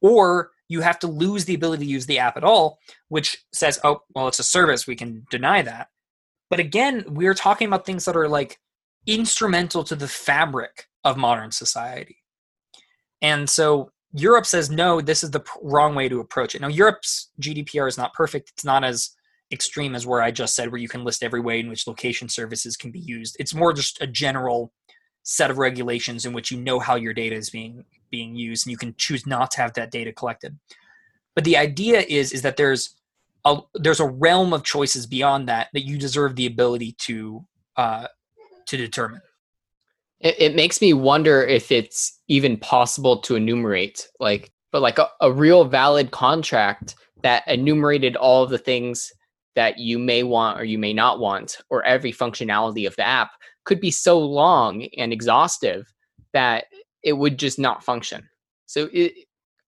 [0.00, 3.78] or you have to lose the ability to use the app at all, which says,
[3.84, 4.86] oh, well, it's a service.
[4.86, 5.88] We can deny that.
[6.52, 8.60] But again, we're talking about things that are like
[9.06, 12.18] instrumental to the fabric of modern society.
[13.22, 16.60] And so Europe says, no, this is the wrong way to approach it.
[16.60, 18.50] Now, Europe's GDPR is not perfect.
[18.50, 19.12] It's not as
[19.50, 22.28] extreme as where I just said, where you can list every way in which location
[22.28, 23.34] services can be used.
[23.40, 24.74] It's more just a general
[25.22, 28.72] set of regulations in which you know how your data is being being used, and
[28.72, 30.58] you can choose not to have that data collected.
[31.34, 32.94] But the idea is is that there's
[33.44, 37.44] a there's a realm of choices beyond that that you deserve the ability to
[37.76, 38.06] uh,
[38.66, 39.20] to determine.
[40.20, 45.08] it, it makes me wonder if it's even possible to enumerate like but like a,
[45.20, 49.12] a real valid contract that enumerated all of the things
[49.54, 53.32] that you may want or you may not want or every functionality of the app
[53.64, 55.92] could be so long and exhaustive
[56.32, 56.64] that
[57.02, 58.26] it would just not function.
[58.66, 59.12] So it,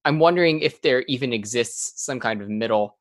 [0.04, 2.98] I'm wondering if there even exists some kind of middle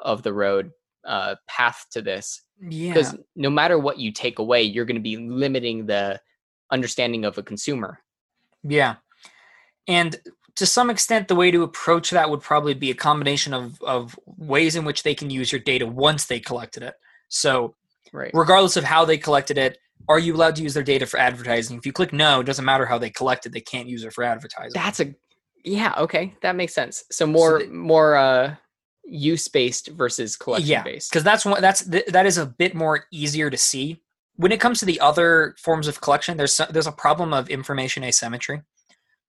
[0.00, 0.70] of the road
[1.04, 2.42] uh, path to this.
[2.60, 2.92] Yeah.
[2.94, 6.20] Because no matter what you take away, you're going to be limiting the
[6.70, 8.00] understanding of a consumer.
[8.62, 8.96] Yeah.
[9.86, 10.16] And
[10.56, 14.18] to some extent, the way to approach that would probably be a combination of, of
[14.26, 16.94] ways in which they can use your data once they collected it.
[17.28, 17.74] So,
[18.12, 18.30] Right.
[18.32, 19.78] regardless of how they collected it,
[20.08, 21.76] are you allowed to use their data for advertising?
[21.76, 24.24] If you click no, it doesn't matter how they collected, they can't use it for
[24.24, 24.72] advertising.
[24.74, 25.14] That's a
[25.64, 26.32] yeah, okay.
[26.42, 27.02] That makes sense.
[27.10, 28.54] So more the- more uh
[29.08, 31.10] use based versus collection yeah, based.
[31.10, 34.00] because that's one that's th- that is a bit more easier to see.
[34.36, 38.04] When it comes to the other forms of collection, there's there's a problem of information
[38.04, 38.62] asymmetry,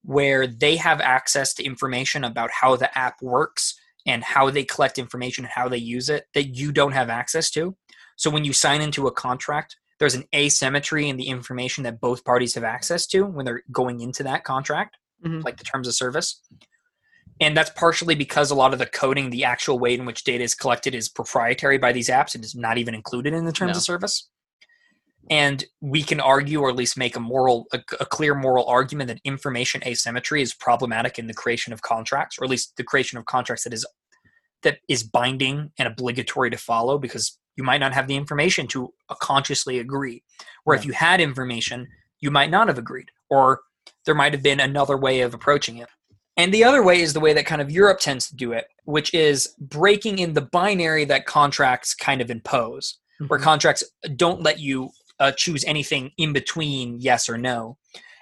[0.04, 4.98] where they have access to information about how the app works and how they collect
[4.98, 7.76] information and how they use it that you don't have access to.
[8.16, 12.24] So when you sign into a contract, there's an asymmetry in the information that both
[12.24, 15.44] parties have access to when they're going into that contract, Mhm.
[15.44, 16.42] like the terms of service.
[17.40, 20.44] And that's partially because a lot of the coding, the actual way in which data
[20.44, 22.34] is collected, is proprietary by these apps.
[22.34, 23.78] It is not even included in the terms No.
[23.78, 24.30] of service.
[25.30, 29.10] And we can argue, or at least make a moral, a, a clear moral argument
[29.10, 33.18] that information asymmetry is problematic in the creation of contracts, or at least the creation
[33.18, 33.86] of contracts that is
[34.64, 38.92] that is binding and obligatory to follow, because you might not have the information to
[39.20, 40.24] consciously agree.
[40.64, 41.88] Where if you had information,
[42.20, 43.62] you might not have agreed, or
[44.06, 45.90] there might have been another way of approaching it.
[46.38, 48.68] And the other way is the way that kind of Europe tends to do it,
[48.86, 53.44] which is breaking in the binary that contracts kind of impose, where Mhm.
[53.44, 53.84] contracts
[54.16, 57.76] don't let you uh, choose anything in between yes or no.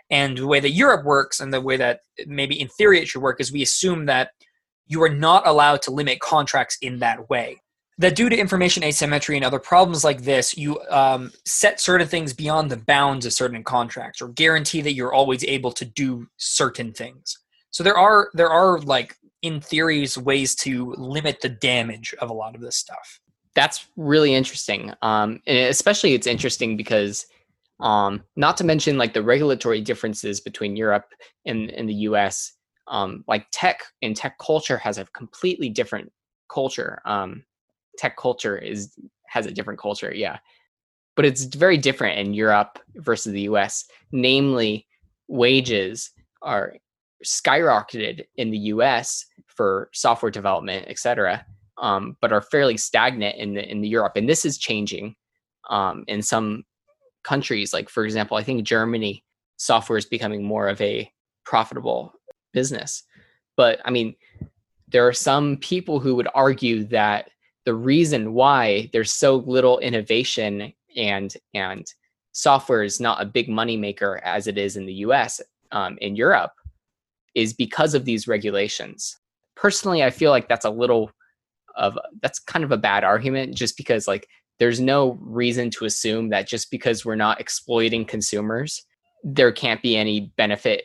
[0.10, 3.22] And the way that Europe works, and the way that maybe in theory it should
[3.22, 4.30] work, is we assume that
[4.88, 7.62] you are not allowed to limit contracts in that way.
[7.98, 12.34] That due to information asymmetry and other problems like this, you um, set certain things
[12.34, 16.94] beyond the bounds of certain contracts, or guarantee that you're always able to do certain
[16.94, 17.40] things.
[17.76, 22.34] So there are there are like in theories ways to limit the damage of a
[22.34, 23.20] lot of this stuff.
[23.54, 24.94] That's really interesting.
[25.02, 27.26] Um, especially it's interesting because,
[27.82, 31.08] um, not to mention like the regulatory differences between Europe
[31.46, 32.54] and, and the U.S.
[32.88, 36.10] Um, like tech and tech culture has a completely different
[36.50, 37.02] culture.
[37.04, 37.44] Um,
[37.98, 38.94] tech culture is
[39.28, 40.40] has a different culture, yeah,
[41.18, 43.84] but it's very different in Europe versus the U.S.
[44.14, 44.88] Namely,
[45.28, 46.12] wages
[46.42, 46.76] are
[47.24, 49.26] skyrocketed in the U.S.
[49.48, 51.46] for software development, et cetera
[51.78, 55.16] um, but are fairly stagnant in the in the Europe, and this is changing
[55.70, 56.64] um, in some
[57.24, 57.74] countries.
[57.74, 59.24] Like for example, I think Germany
[59.58, 61.10] software is becoming more of a
[61.46, 62.14] profitable
[62.54, 63.04] business.
[63.58, 64.16] But I mean,
[64.88, 67.30] there are some people who would argue that
[67.66, 71.86] the reason why there's so little innovation and and
[72.32, 75.42] software is not a big money maker as it is in the U.S.
[75.72, 76.52] Um, in Europe
[77.36, 79.18] is because of these regulations.
[79.56, 81.12] Personally, I feel like that's a little
[81.76, 84.28] of that's kind of a bad argument just because like
[84.60, 88.86] there's no reason to assume that just because we're not exploiting consumers
[89.26, 90.84] there can't be any benefit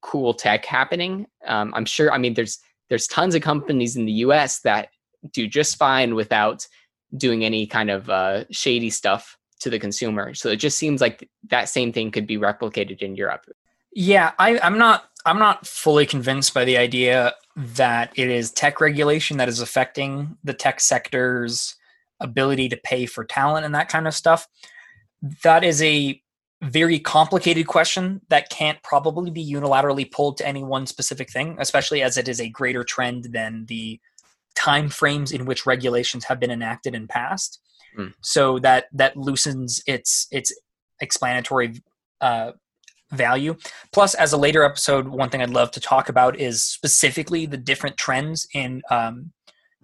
[0.00, 1.26] cool tech happening.
[1.46, 4.88] Um, i'm sure i mean there's there's tons of companies in the us that
[5.32, 6.66] do just fine without
[7.16, 10.34] doing any kind of uh, shady stuff to the consumer.
[10.34, 13.46] So it just seems like that same thing could be replicated in europe
[13.94, 15.04] Yeah, I, I'm not.
[15.26, 20.36] I'm not fully convinced by the idea that it is tech regulation that is affecting
[20.44, 21.76] the tech sector's
[22.20, 24.46] ability to pay for talent and that kind of stuff.
[25.42, 26.20] That is a
[26.62, 32.02] very complicated question that can't probably be unilaterally pulled to any one specific thing, especially
[32.02, 34.00] as it is a greater trend than the
[34.54, 37.60] time frames in which regulations have been enacted and passed.
[37.98, 38.14] Mm.
[38.20, 40.52] So that that loosens its its
[41.00, 41.82] explanatory
[42.20, 42.52] uh,
[43.12, 43.56] value.
[43.92, 47.56] Plus, as a later episode, one thing I'd love to talk about is specifically the
[47.56, 49.32] different trends in um,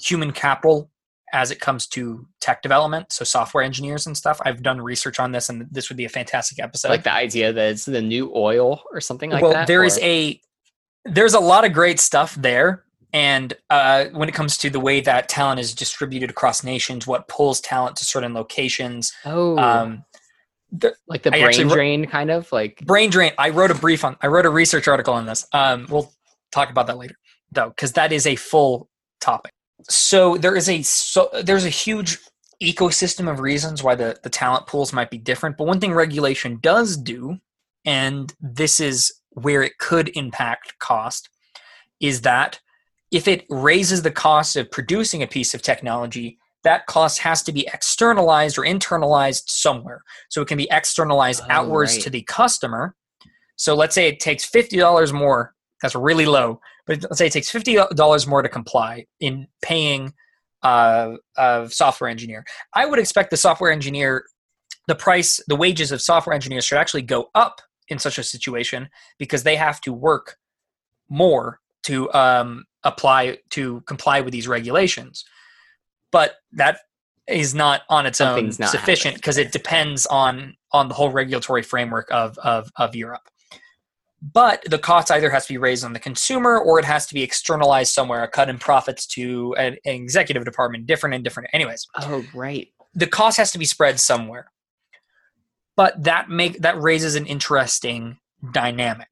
[0.00, 0.90] human capital
[1.32, 4.40] as it comes to tech development, so software engineers and stuff.
[4.44, 6.88] I've done research on this, and this would be a fantastic episode.
[6.88, 9.44] like the idea that it's the new oil or something like that.
[9.44, 10.40] well, that there is or- a
[11.04, 12.84] there's a lot of great stuff there.
[13.12, 17.26] And uh, when it comes to the way that talent is distributed across nations, what
[17.26, 20.04] pulls talent to certain locations, oh um,
[20.72, 23.32] the, like the I brain wrote- drain kind of like brain drain.
[23.38, 25.46] I wrote a brief on i wrote a research article on this.
[25.52, 26.12] Um, we'll
[26.52, 27.16] talk about that later
[27.52, 28.88] though because that is a full
[29.20, 29.52] topic.
[29.88, 32.18] So there is a so there's a huge
[32.62, 36.58] ecosystem of reasons why the, the talent pools might be different but one thing regulation
[36.60, 37.38] does do
[37.86, 41.30] and this is where it could impact cost
[42.00, 42.60] is that
[43.10, 47.52] if it raises the cost of producing a piece of technology that cost has to
[47.52, 52.02] be externalized or internalized somewhere so it can be externalized Oh, outwards right.
[52.02, 52.94] to the customer
[53.56, 55.54] So let's say it takes fifty dollars more.
[55.82, 60.12] That's really low, but let's say it takes fifty dollars more to comply in paying
[60.62, 62.44] uh, a software engineer.
[62.74, 64.24] I would expect the software engineer,
[64.88, 68.88] the price, the wages of software engineers should actually go up in such a situation
[69.18, 70.36] because they have to work
[71.08, 75.24] more to um, apply to comply with these regulations.
[76.10, 76.80] But that
[77.28, 82.08] is not on its own sufficient because it depends on on the whole regulatory framework
[82.10, 83.22] of, of of Europe.
[84.22, 87.14] But the cost either has to be raised on the consumer or it has to
[87.14, 91.48] be externalized somewhere, a cut in profits to an, an executive department, different and different.
[91.54, 91.86] Anyways.
[91.98, 92.68] Oh, right.
[92.94, 94.50] The cost has to be spread somewhere.
[95.74, 98.18] But that make that raises an interesting
[98.52, 99.08] dynamic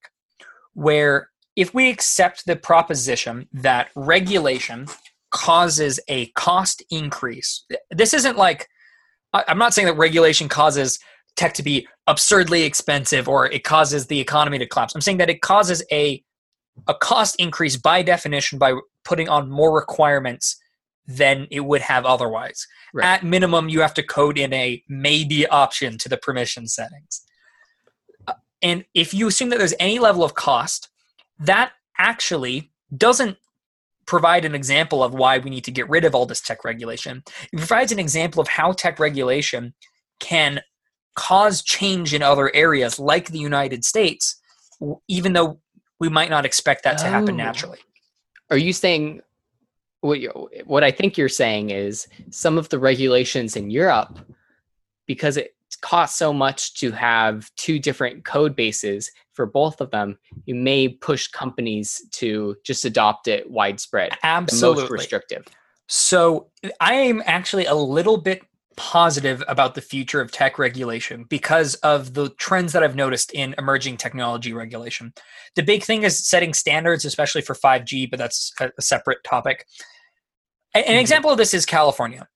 [0.74, 4.86] where if we accept the proposition that regulation
[5.30, 8.68] causes a cost increase, this isn't like,
[9.32, 10.98] I'm not saying that regulation causes
[11.36, 14.94] tech to be absurdly expensive or it causes the economy to collapse.
[14.94, 16.22] I'm saying that it causes a
[16.86, 18.72] a cost increase by definition by
[19.04, 20.56] putting on more requirements
[21.06, 22.66] than it would have otherwise.
[22.94, 23.04] Right.
[23.04, 27.22] At minimum, you have to code in a maybe option to the permission settings.
[28.26, 30.88] Uh, and if you assume that there's any level of cost,
[31.40, 33.38] that actually doesn't
[34.08, 37.22] provide an example of why we need to get rid of all this tech regulation.
[37.52, 39.74] It provides an example of how tech regulation
[40.18, 40.62] can
[41.14, 44.40] cause change in other areas like the United States,
[45.08, 45.60] even though
[46.00, 47.44] we might not expect that to happen oh.
[47.44, 47.78] naturally.
[48.50, 49.20] Are you saying
[50.00, 50.30] what you
[50.64, 54.20] what I think you're saying is some of the regulations in Europe
[55.06, 60.18] because it costs so much to have two different code bases for both of them,
[60.46, 64.12] you may push companies to just adopt it widespread.
[64.22, 64.82] Absolutely.
[64.82, 65.46] most restrictive.
[65.86, 66.48] So
[66.80, 68.42] I am actually a little bit
[68.76, 73.54] positive about the future of tech regulation because of the trends that I've noticed in
[73.58, 75.12] emerging technology regulation.
[75.56, 79.66] The big thing is setting standards, especially for 5G, but that's a separate topic.
[80.74, 80.92] An mm-hmm.
[80.94, 82.28] example of this is California.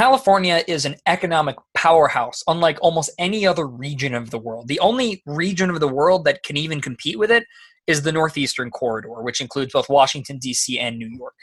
[0.00, 4.66] California is an economic powerhouse, unlike almost any other region of the world.
[4.66, 7.44] The only region of the world that can even compete with it
[7.86, 10.78] is the Northeastern Corridor, which includes both Washington, D.C.
[10.78, 11.34] and New York.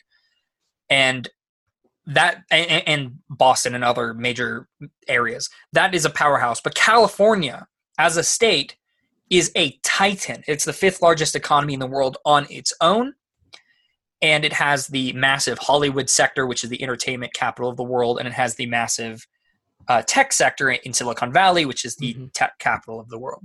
[0.90, 1.30] And
[2.08, 4.68] that and, Boston and other major
[5.08, 5.52] areas.
[5.74, 6.60] That is a powerhouse.
[6.60, 7.68] But California,
[8.00, 8.76] as a state,
[9.30, 10.44] is a titan.
[10.48, 13.14] It's the fifth largest economy in the world on its own
[14.22, 18.20] and it has the massive Hollywood sector, which is the entertainment capital of the world,
[18.20, 19.28] and it has the massive
[19.88, 22.26] uh, tech sector in Silicon Valley, which is the mm-hmm.
[22.34, 23.44] tech capital of the world.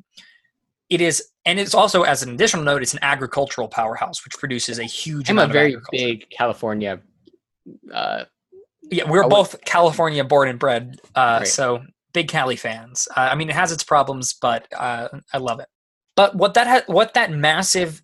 [0.88, 4.78] It is, and it's also, as an additional note, it's an agricultural powerhouse, which produces
[4.78, 5.30] a huge.
[5.30, 7.00] I'm a very big California.
[7.92, 8.24] Uh,
[8.90, 11.48] yeah, we're both California born and bred, uh, right.
[11.48, 13.08] so big Cali fans.
[13.16, 15.68] Uh, I mean, it has its problems, but uh, I love it.
[16.14, 18.02] But what that ha- what that massive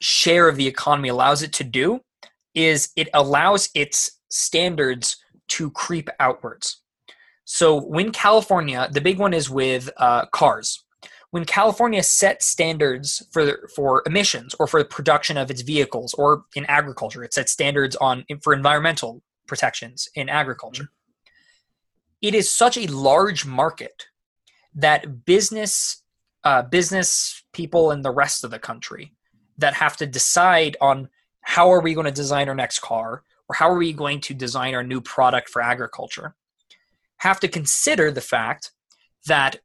[0.00, 2.00] share of the economy allows it to do
[2.54, 5.16] is it allows its standards
[5.48, 6.82] to creep outwards.
[7.44, 10.84] So when California, the big one is with uh, cars.
[11.30, 16.44] When California set standards for for emissions or for the production of its vehicles, or
[16.54, 20.90] in agriculture, it sets standards on for environmental protections in agriculture.
[22.22, 24.06] It is such a large market
[24.74, 26.02] that business
[26.44, 29.12] uh, business people in the rest of the country
[29.58, 31.08] that have to decide on
[31.40, 34.34] how are we going to design our next car or how are we going to
[34.34, 36.34] design our new product for agriculture
[37.18, 38.70] have to consider the fact
[39.26, 39.58] that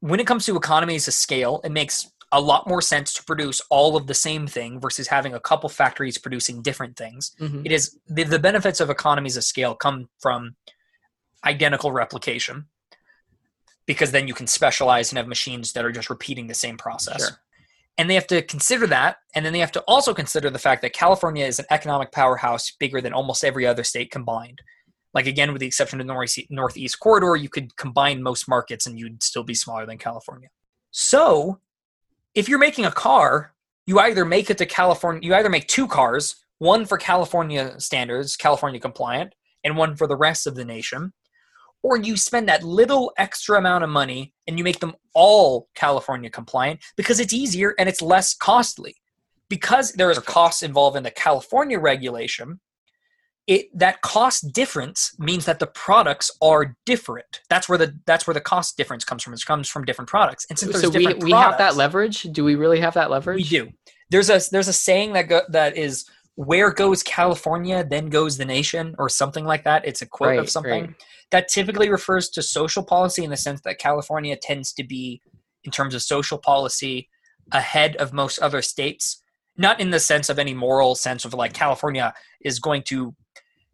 [0.00, 3.60] when it comes to economies of scale it makes a lot more sense to produce
[3.70, 7.32] all of the same thing versus having a couple factories producing different things.
[7.40, 7.62] Mm-hmm.
[7.64, 10.54] it is the, the benefits of economies of scale come from
[11.44, 12.66] identical replication
[13.86, 17.28] because then you can specialize and have machines that are just repeating the same process.
[17.28, 17.38] Sure
[17.98, 20.80] and they have to consider that and then they have to also consider the fact
[20.82, 24.62] that california is an economic powerhouse bigger than almost every other state combined.
[25.12, 28.98] Like again with the exception of the northeast corridor you could combine most markets and
[28.98, 30.48] you'd still be smaller than california.
[30.92, 31.60] So
[32.34, 33.52] if you're making a car
[33.86, 38.36] you either make it to california you either make two cars one for california standards
[38.36, 39.34] california compliant
[39.64, 41.12] and one for the rest of the nation
[41.82, 46.30] or you spend that little extra amount of money and you make them all California
[46.30, 48.96] compliant because it's easier and it's less costly.
[49.48, 52.60] Because there is a cost involved in the California regulation,
[53.46, 57.40] it that cost difference means that the products are different.
[57.48, 59.32] That's where the that's where the cost difference comes from.
[59.32, 60.44] It comes from different products.
[60.50, 62.22] And since so we, products, we have that leverage.
[62.22, 63.36] Do we really have that leverage?
[63.36, 63.70] We do.
[64.10, 66.04] There's a there's a saying that go, that is
[66.38, 69.84] where goes California, then goes the nation, or something like that.
[69.84, 70.84] It's a quote right, of something.
[70.84, 70.94] Right.
[71.32, 75.20] That typically refers to social policy in the sense that California tends to be,
[75.64, 77.08] in terms of social policy,
[77.50, 79.20] ahead of most other states.
[79.56, 83.16] Not in the sense of any moral sense of like California is going to,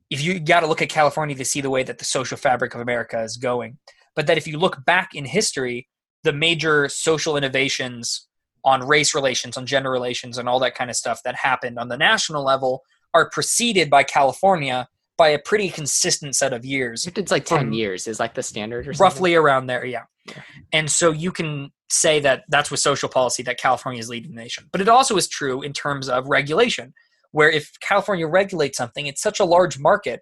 [0.09, 2.75] if you got to look at California to see the way that the social fabric
[2.75, 3.77] of America is going,
[4.17, 5.87] but that if you look back in history,
[6.23, 8.27] the major social innovations
[8.65, 11.89] on race relations, on gender relations, and all that kind of stuff that happened on
[11.89, 17.07] the national level are preceded by California by a pretty consistent set of years.
[17.07, 19.05] It's like 10 years is like the standard or something.
[19.05, 20.03] roughly around there yeah.
[20.27, 20.43] Yeah.
[20.73, 24.41] and so you can say that that's with social policy that california is leading the
[24.41, 26.95] nation but it also is true in terms of regulation
[27.33, 30.21] where if california regulates something it's such a large market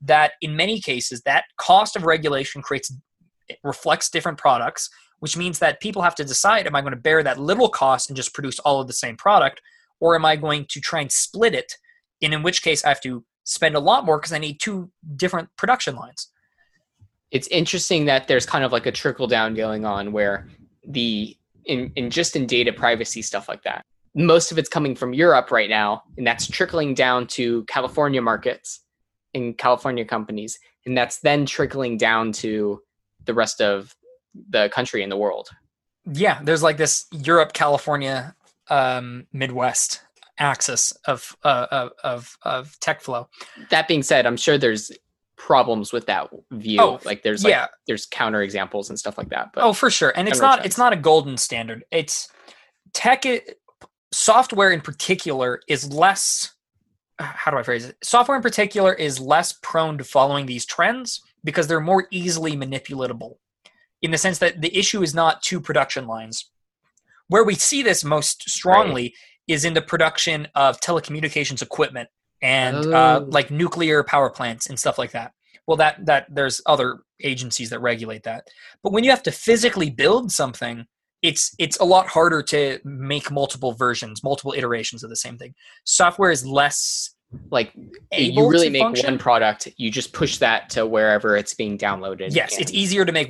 [0.00, 2.92] that in many cases that cost of regulation creates
[3.62, 4.88] reflects different products
[5.22, 8.10] which means that people have to decide am i going to bear that little cost
[8.10, 9.60] and just produce all of the same product
[10.00, 11.76] or am i going to try and split it
[12.22, 14.90] and in which case i have to spend a lot more because i need two
[15.16, 16.28] different production lines?
[17.30, 20.48] It's interesting that there's kind of like a trickle down going on where
[20.86, 25.14] the in, in just in data privacy stuff like that most of it's coming from
[25.14, 28.80] europe right now and that's trickling down to california markets
[29.34, 32.82] and california companies and that's then trickling down to
[33.24, 33.94] the rest of
[34.50, 35.48] the country and the world.
[36.10, 38.34] Yeah there's like this europe california
[38.68, 40.02] um, midwest
[40.38, 43.28] axis of, uh, of of of tech flow.
[43.70, 44.90] That being said i'm sure there's
[45.42, 46.80] problems with that view.
[46.80, 47.66] Oh, like there's like yeah.
[47.88, 50.12] there's counter examples and stuff like that but oh for sure.
[50.14, 50.66] And it's not trends.
[50.66, 51.84] it's not a golden standard.
[51.90, 52.28] It's
[52.92, 53.42] tech i-
[54.12, 56.52] software in particular is less
[57.18, 57.96] how do i phrase it?
[58.04, 63.34] Software in particular is less prone to following these trends because they're more easily manipulatable
[64.02, 66.50] in the sense that the issue is not two production lines.
[67.28, 69.14] Where we see this most strongly
[69.48, 72.08] is in the production of telecommunications equipment
[72.42, 73.26] and uh, Oh.
[73.30, 75.32] like nuclear power plants and stuff like that.
[75.66, 78.48] Well that that there's other agencies that regulate that.
[78.82, 80.86] But when you have to physically build something
[81.22, 85.54] it's it's a lot harder to make multiple versions multiple iterations of the same thing.
[85.84, 87.14] Software is less
[87.50, 87.72] like
[88.12, 89.06] able you really make function.
[89.06, 93.12] one product you just push that to wherever it's being downloaded yes it's easier to
[93.12, 93.28] make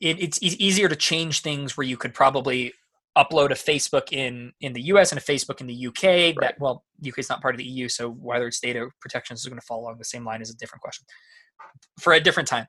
[0.00, 2.72] it, it's easier to change things where you could probably
[3.16, 6.36] upload a facebook in in the us and a facebook in the uk Right.
[6.40, 9.46] that well uk is not part of the eu so whether it's data protections is
[9.46, 11.04] going to fall along the same line is a different question
[11.98, 12.66] for a different time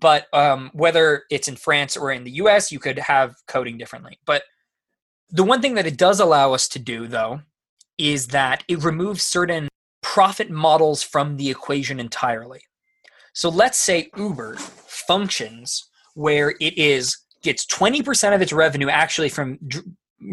[0.00, 4.18] but um, whether it's in france or in the us you could have coding differently
[4.24, 4.42] but
[5.30, 7.40] the one thing that it does allow us to do though
[7.98, 9.68] is that it removes certain
[10.02, 12.60] profit models from the equation entirely
[13.34, 19.58] so let's say Uber functions where it is gets 20% of its revenue actually from
[19.66, 19.84] dr-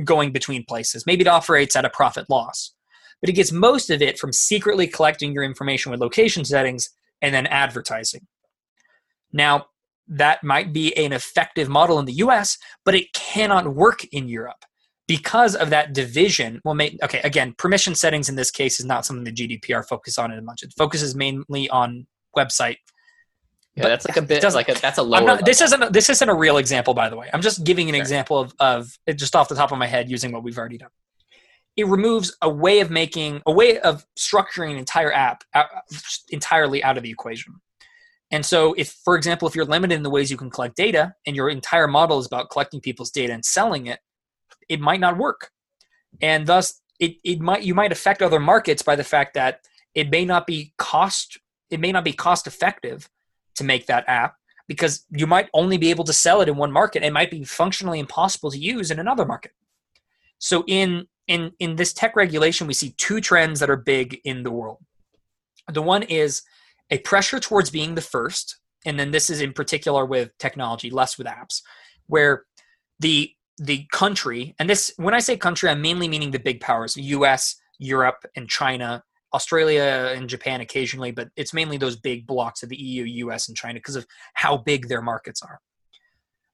[0.05, 1.05] going between places.
[1.05, 2.73] Maybe it operates at a profit loss,
[3.19, 6.89] but it gets most of it from secretly collecting your information with location settings
[7.21, 8.27] and then advertising.
[9.33, 9.65] Now,
[10.07, 14.63] that might be an effective model in the US, but it cannot work in Europe
[15.11, 16.61] because of that division.
[16.63, 20.17] Well, may, okay, again, permission settings in this case is not something the GDPR focuses
[20.17, 20.63] on as much.
[20.63, 22.07] It focuses mainly on
[22.37, 22.77] website
[23.75, 25.91] yeah but that's like a bit like a that's a lower I'm not, this isn't
[25.91, 27.29] this isn't a real example, by the way.
[27.33, 28.01] I'm just giving an Sure.
[28.01, 30.89] example of of just off the top of my head using what we've already done.
[31.75, 35.83] It removes a way of making a way of structuring an entire app uh, out,
[36.29, 37.55] entirely out of the equation.
[38.29, 41.13] And so, if for example, if you're limited in the ways you can collect data,
[41.25, 43.99] and your entire model is about collecting people's data and selling it,
[44.71, 45.51] it might not work,
[46.21, 49.61] and thus it it might you might affect other markets by the fact that
[49.93, 51.37] it may not be cost
[51.69, 53.09] it may not be cost effective
[53.55, 54.35] to make that app
[54.67, 57.43] because you might only be able to sell it in one market and might be
[57.43, 59.51] functionally impossible to use in another market.
[60.39, 64.43] So in in in this tech regulation we see two trends that are big in
[64.43, 64.79] the world.
[65.71, 66.43] The one is
[66.89, 71.17] a pressure towards being the first and then this is in particular with technology less
[71.17, 71.61] with apps
[72.07, 72.45] where
[72.99, 76.97] the the country and this when I say country I'm mainly meaning the big powers
[76.97, 79.03] US, Europe and China
[79.33, 83.55] Australia and Japan occasionally, but it's mainly those big blocks of the EU, US, and
[83.55, 85.61] China because of how big their markets are.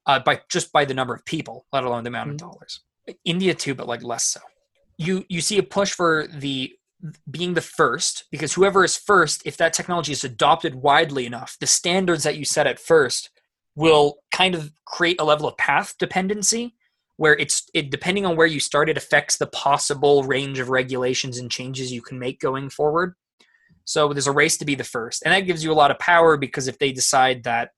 [0.05, 2.82] Uh, by just by the number of people, let alone the amount of dollars.
[3.26, 4.39] India too, but like less so.
[4.97, 6.74] You you see a push for the
[7.30, 11.68] being the first because whoever is first, if that technology is adopted widely enough, the
[11.68, 13.30] standards that you set at first
[13.76, 16.74] will kind of create a level of path dependency
[17.18, 21.38] where it's it depending on where you start it affects the possible range of regulations
[21.38, 23.15] and changes you can make going forward.
[23.84, 25.99] So there's a race to be the first and that gives you a lot of
[25.99, 27.72] power because if they decide that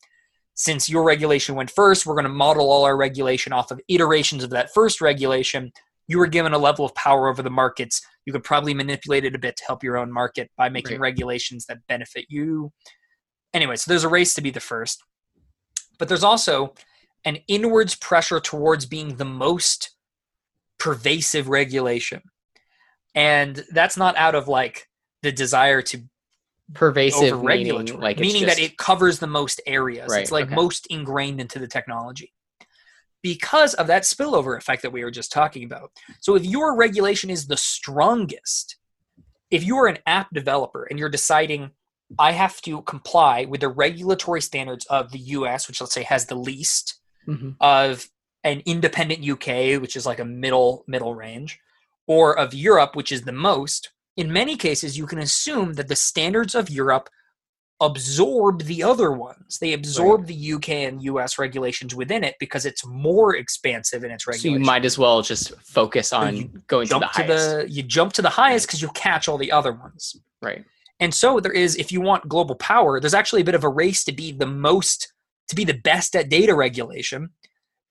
[0.53, 4.43] since your regulation went first we're going to model all our regulation off of iterations
[4.43, 5.71] of that first regulation
[6.07, 8.01] you were given a level of power over the markets.
[8.25, 11.01] You could probably manipulate it a bit to help your own market by making Right.
[11.01, 12.73] regulations that benefit you.
[13.53, 15.03] Anyway so there's a race to be the first.
[15.99, 16.73] But there's also
[17.25, 19.91] an inwards pressure towards being the most
[20.77, 22.21] pervasive regulation.
[23.15, 24.87] And that's not out of like
[25.23, 26.03] the desire to
[26.73, 30.09] pervasive over meaning regulatory, like meaning just- that it covers the most areas.
[30.11, 30.55] Right, it's like okay.
[30.55, 32.33] most ingrained into the technology.
[33.21, 35.91] Because of that spillover effect that we were just talking about.
[36.21, 38.77] So if your regulation is the strongest,
[39.51, 41.71] if you are an app developer and you're deciding
[42.17, 46.25] I have to comply with the regulatory standards of the US, which let's say has
[46.25, 46.98] the least
[47.29, 47.55] Mhm.
[47.61, 48.09] of
[48.43, 51.59] an independent UK, which is like a middle middle range,
[52.07, 55.95] or of Europe, which is the most, in many cases you can assume that the
[55.95, 57.09] standards of Europe
[57.81, 59.57] absorb the other ones.
[59.59, 64.25] They absorb the UK and US regulations within it because it's more expansive in its
[64.25, 64.59] so regulations.
[64.61, 67.83] you might as well just focus on you going to the to highest the you
[67.83, 70.17] jump to the highest because you'll catch all the other ones.
[70.41, 70.65] right
[70.99, 73.69] And so there is, if you want global power, there's actually a bit of a
[73.69, 75.13] race to be the most,
[75.49, 77.29] to be the best at data regulation.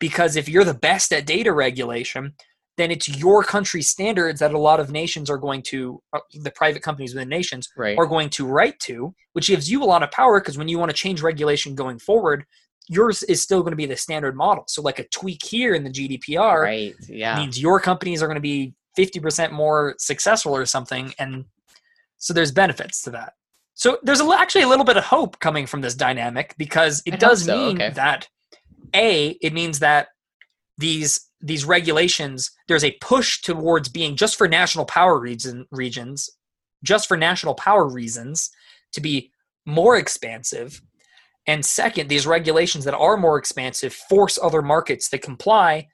[0.00, 2.34] Because if you're the best at data regulation,
[2.76, 6.52] then it's your country's standards that a lot of nations are going to, uh, the
[6.52, 10.04] private companies within nations right are going to write to, which gives you a lot
[10.04, 12.44] of power because when you want to change regulation going forward,
[12.88, 14.64] yours is still going to be the standard model.
[14.68, 18.36] So, like a tweak here in the GDPR right yeah means your companies are going
[18.36, 21.44] to be 50% more successful or something and
[22.16, 23.34] so there's benefits to that
[23.78, 27.12] so there's a, actually a little bit of hope coming from this dynamic because it
[27.12, 27.90] hope does so, mean okay.
[27.90, 28.28] that
[28.92, 30.08] a it means that
[30.78, 36.28] these these regulations there's a push towards being just for national power region, regions
[36.82, 38.50] just for national power reasons
[38.92, 39.30] to be
[39.64, 40.82] more expansive
[41.46, 45.86] and second these regulations that are more expansive force other markets to comply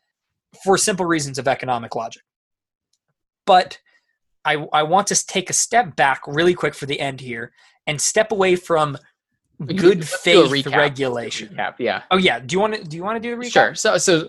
[0.65, 2.23] for simple reasons of economic logic.
[3.45, 3.79] But
[4.43, 7.53] I, I want to take a step back really quick for the end here
[7.87, 8.99] and step away from
[9.65, 11.49] good let's faith regulation.
[11.49, 13.53] Recap, yeah Oh yeah, do you want to do you want to do a recap?
[13.53, 13.75] Sure.
[13.75, 14.29] So so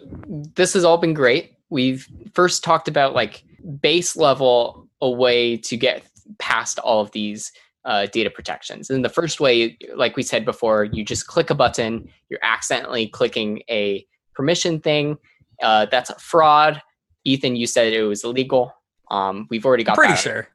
[0.55, 1.53] this has all been great.
[1.69, 3.43] We've first talked about like
[3.81, 6.03] base level a way to get
[6.39, 7.51] past all of these
[7.85, 8.89] uh, data protections.
[8.89, 12.09] And the first way, like we said before, you just click a button.
[12.29, 15.17] You're accidentally clicking a permission thing.
[15.61, 16.81] Uh, that's a fraud.
[17.23, 18.73] Ethan, you said it was illegal.
[19.11, 20.19] Um, we've already I'm got pretty that.
[20.19, 20.47] sure.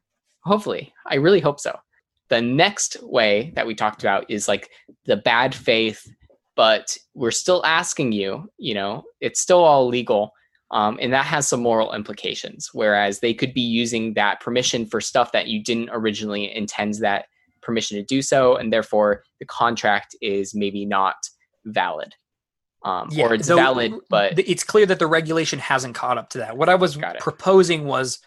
[0.45, 1.79] Hopefully, I really hope so.
[2.31, 4.71] The next way that we talked about is like
[5.05, 6.09] the bad faith,
[6.57, 10.33] but we're still asking you, you know, it's still all legal.
[10.71, 12.71] Um, and that has some moral implications.
[12.73, 17.27] Whereas they could be using that permission for stuff that you didn't originally intend that
[17.61, 21.17] permission to do so, and therefore the contract is maybe not
[21.65, 22.15] valid.
[22.83, 26.57] Um, or it's valid, but it's clear that the regulation hasn't caught up to that.
[26.57, 28.21] What I was proposing was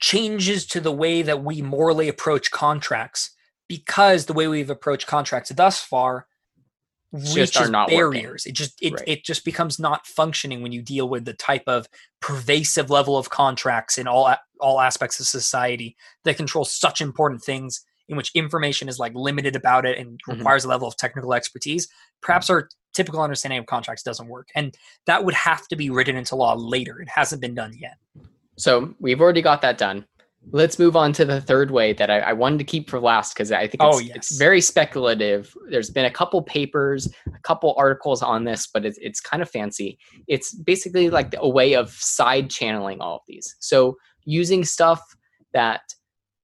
[0.00, 3.30] changes to the way that we morally approach contracts
[3.68, 6.26] because the way we've approached contracts thus far
[7.14, 8.22] Just reaches are not working.
[8.22, 8.46] barriers.
[8.46, 9.02] It just it, Right.
[9.08, 11.86] it just becomes not functioning when you deal with the type of
[12.20, 17.84] pervasive level of contracts in all all aspects of society that control such important things
[18.08, 20.36] in which information is like limited about it and Mhm.
[20.38, 21.88] requires a level of technical expertise.
[22.22, 24.76] Perhaps our typical understanding of contracts doesn't work, and
[25.06, 27.00] that would have to be written into law later.
[27.00, 27.98] It hasn't been done yet.
[28.58, 30.04] So we've already got that done.
[30.50, 33.34] Let's move on to the third way that I, I wanted to keep for last
[33.34, 35.54] because I think it's, Oh, it's very speculative.
[35.70, 39.50] There's been a couple papers, a couple articles on this, but it's, it's kind of
[39.50, 39.98] fancy.
[40.26, 43.56] It's basically like a way of side channeling all of these.
[43.60, 45.02] So using stuff
[45.52, 45.82] that,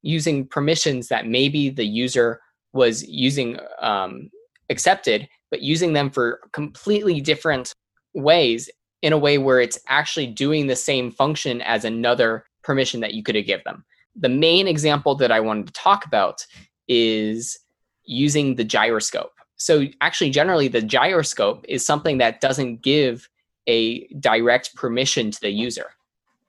[0.03, 2.41] using permissions that maybe the user
[2.73, 4.29] was using um,
[4.71, 7.73] accepted, but using them for completely different
[8.13, 8.69] ways
[9.05, 13.23] in a way where it's actually doing the same function as another permission that you
[13.23, 13.85] could given them.
[14.17, 16.47] The main example that I wanted to talk about
[16.89, 17.59] is
[18.07, 19.33] using the gyroscope.
[19.57, 23.29] So actually generally the gyroscope is something that doesn't give
[23.67, 25.91] a direct permission to the user.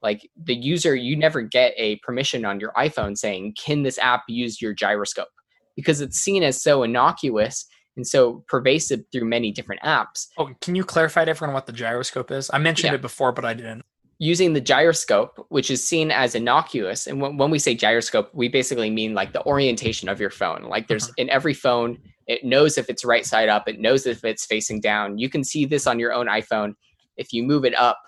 [0.02, 4.24] Like the user you never get a permission on your iPhone saying can this app
[4.30, 5.28] use your gyroscope
[5.76, 7.66] because it's seen as so innocuous
[7.98, 11.72] and so pervasive through many different apps Oh, can you clarify to everyone what the
[11.72, 12.50] gyroscope is?
[12.54, 12.96] I mentioned Yeah.
[12.96, 13.84] it before, but I didn't.
[14.18, 17.06] using the gyroscope, which is seen as innocuous.
[17.06, 20.64] And when, when we say gyroscope, we basically mean like the orientation of your phone.
[20.64, 21.14] Like there's uh-huh.
[21.18, 24.80] in every phone, it knows if it's right side up, it knows if it's facing
[24.80, 25.18] down.
[25.18, 26.76] You can see this on your own iPhone.
[27.18, 28.00] If you move it up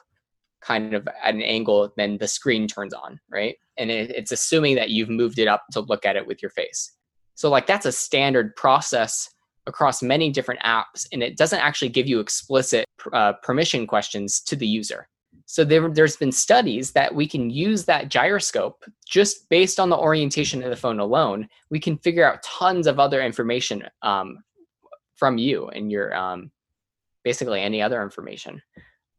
[0.62, 3.56] kind of at an angle, then the screen turns on, right?
[3.78, 6.52] And it, it's assuming that you've moved it up to look at it with your
[6.52, 6.92] face.
[7.36, 9.30] So, like, that's a standard process
[9.68, 14.56] across many different apps, and it doesn't actually give you explicit uh, permission questions to
[14.56, 15.08] the user.
[15.46, 19.98] So there, there's been studies that we can use that gyroscope just based on the
[19.98, 21.48] orientation of the phone alone.
[21.70, 24.40] We can figure out tons of other information um,
[25.16, 26.52] from you and your um,
[27.24, 28.62] basically any other information.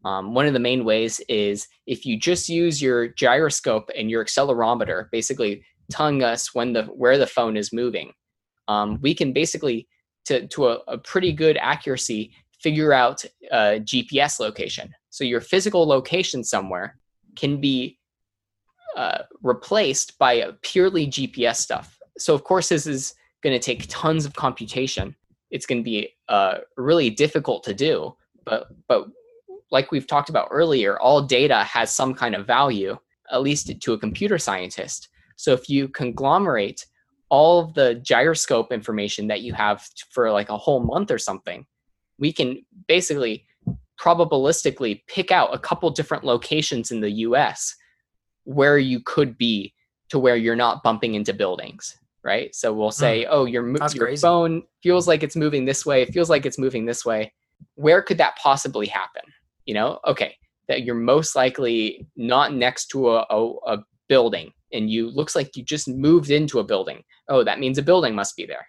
[0.05, 4.25] Um, one of the main ways is if you just use your gyroscope and your
[4.25, 8.13] accelerometer, basically telling us when the where the phone is moving,
[8.69, 9.89] um, we can basically
[10.29, 14.95] to to a, a pretty good accuracy figure out a GPS location.
[15.11, 16.99] So your physical location somewhere
[17.37, 17.99] can be
[18.97, 21.99] uh, replaced by purely GPS stuff.
[22.19, 25.15] So of course this is going to take tons of computation.
[25.51, 29.09] It's going to be uh, really difficult to do, but but
[29.71, 32.97] like we've talked about earlier, all data has some kind of value,
[33.31, 35.09] at least to a computer scientist.
[35.37, 36.87] So if you conglomerate
[37.31, 41.67] all of the gyroscope information that you have for like a whole month or something,
[42.19, 43.45] we can basically
[44.01, 47.75] probabilistically pick out a couple different locations in the US
[48.45, 49.75] where you could be
[50.09, 52.53] to where you're not bumping into buildings right?
[52.55, 53.29] So we'll say mm.
[53.31, 54.21] oh your, your crazy.
[54.21, 57.33] phone feels like it's moving this way it feels like it's moving this way.
[57.75, 59.23] Where could that possibly happen?
[59.67, 60.01] You know?
[60.07, 60.37] Okay
[60.69, 65.57] that you're most likely not next to a, a, a building and you looks like
[65.57, 67.03] you just moved into a building.
[67.29, 68.67] Oh that means a building must be there.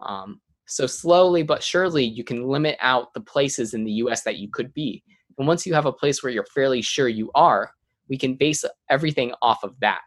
[0.00, 4.36] Um, so slowly but surely you can limit out the places in the us that
[4.36, 5.02] you could be.
[5.38, 7.72] And once you have a place where you're fairly sure you are
[8.08, 10.02] we can base everything off of that.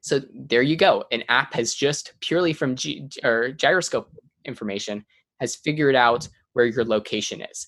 [0.00, 1.04] So there you go.
[1.12, 4.08] An app has just purely from G- or gyroscope
[4.46, 5.04] information
[5.40, 7.66] has figured out where your location is.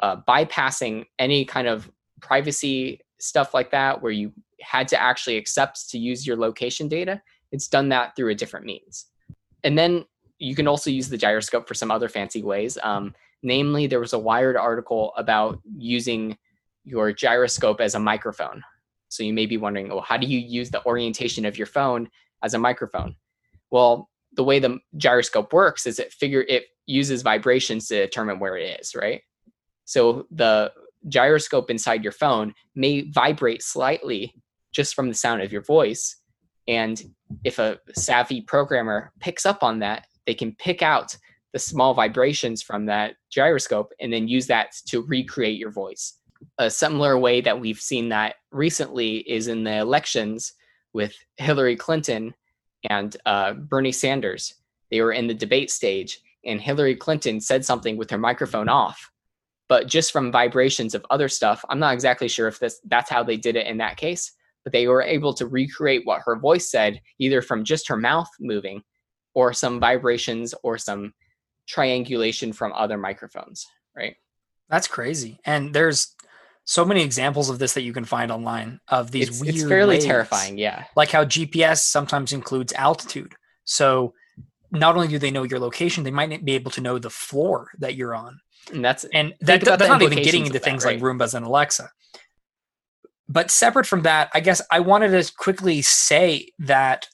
[0.00, 1.90] Uh, bypassing any kind of
[2.20, 7.20] privacy stuff like that where you had to actually accept to use your location data
[7.54, 9.06] it's done that through a different means.
[9.62, 10.04] And then
[10.38, 12.76] you can also use the gyroscope for some other fancy ways.
[12.82, 16.36] Um, namely there was a wired article about using
[16.82, 18.60] your gyroscope as a microphone.
[19.08, 22.10] So you may be wondering well how do you use the orientation of your phone
[22.42, 23.14] as a microphone?
[23.70, 28.56] Well the way the gyroscope works is it figure it uses vibrations to determine where
[28.56, 29.22] it is right?
[29.84, 30.72] So the
[31.06, 34.34] gyroscope inside your phone may vibrate slightly
[34.74, 36.16] just from the sound of your voice.
[36.66, 37.00] And
[37.44, 41.16] if a savvy programmer picks up on that, they can pick out
[41.52, 46.14] the small vibrations from that gyroscope and then use that to recreate your voice.
[46.58, 50.52] A similar way that we've seen that recently is in the elections
[50.92, 52.34] with Hillary Clinton
[52.90, 54.54] and uh, Bernie Sanders.
[54.90, 59.10] They were in the debate stage, and Hillary Clinton said something with her microphone off
[59.68, 63.22] but just from vibrations of other stuff i'm not exactly sure if this that's how
[63.22, 64.32] they did it in that case
[64.64, 68.28] but they were able to recreate what her voice said either from just her mouth
[68.40, 68.82] moving
[69.34, 71.12] or some vibrations or some
[71.66, 74.16] triangulation from other microphones right
[74.68, 76.14] that's crazy and there's
[76.66, 79.64] so many examples of this that you can find online of these it's, weird it's
[79.64, 80.04] fairly ways.
[80.04, 83.34] terrifying yeah like how gps sometimes includes altitude
[83.64, 84.14] so
[84.70, 87.68] not only do they know your location they might be able to know the floor
[87.78, 88.38] that you're on
[88.72, 91.02] and that's and that, that's not even getting into things that, right?
[91.02, 91.90] like Roombas and Alexa.
[93.34, 97.08] But separate from that, I guess I wanted to quickly say that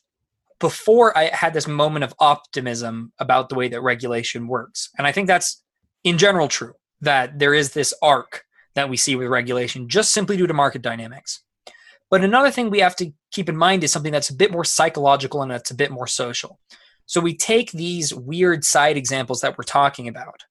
[0.59, 4.91] before I had this moment of optimism about the way that regulation works.
[4.99, 5.63] And I think that's
[6.05, 8.45] in general true that there is this arc
[8.75, 11.43] that we see with regulation just simply due to market dynamics.
[12.11, 14.65] But another thing we have to keep in mind is something that's a bit more
[14.65, 16.61] psychological and that's a bit more social.
[17.07, 20.45] So we take these weird side examples that we're talking about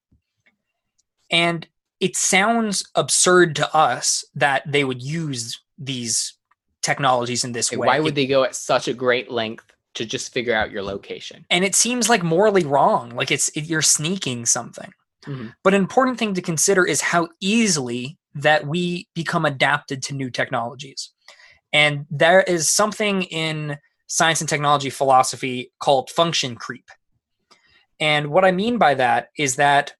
[1.29, 1.67] and
[1.99, 6.35] it sounds absurd to us that they would use these
[6.81, 7.87] technologies in this way.
[7.87, 11.45] Why would they go at such a great length to just figure out your location?
[11.49, 13.09] And it seems like morally wrong.
[13.11, 14.91] Like it's it, you're sneaking something.
[15.25, 15.47] Mm-hmm.
[15.63, 20.29] But an important thing to consider is how easily that we become adapted to new
[20.29, 21.11] technologies.
[21.73, 23.77] And there is something in
[24.07, 26.89] science and technology philosophy called function creep.
[27.99, 29.93] And what I mean by that is that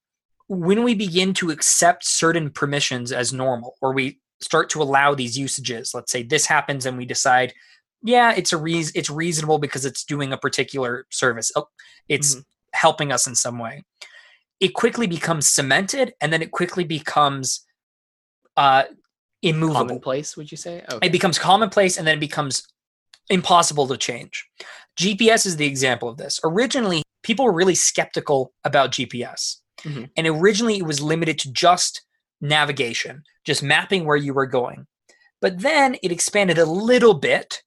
[0.49, 5.37] when we begin to accept certain permissions as normal, or we start to allow these
[5.37, 7.53] usages, let's say this happens and we decide,
[8.01, 11.51] yeah, it's a reason it's reasonable because it's doing a particular service.
[11.55, 11.67] Oh,
[12.09, 12.41] it's mm-hmm.
[12.73, 13.83] helping us in some way.
[14.59, 17.65] It quickly becomes cemented and then it quickly becomes
[18.57, 18.83] uh
[19.43, 19.81] immovable.
[19.81, 20.83] Commonplace, would you say?
[20.91, 21.07] Okay.
[21.07, 22.67] It becomes commonplace and then it becomes
[23.29, 24.47] impossible to change.
[24.97, 26.39] GPS is the example of this.
[26.43, 29.57] Originally, people were really skeptical about GPS.
[29.83, 30.05] Mm-hmm.
[30.17, 32.03] And originally it was limited to just
[32.41, 34.87] navigation, just mapping where you were going.
[35.41, 37.61] But then it expanded a little bit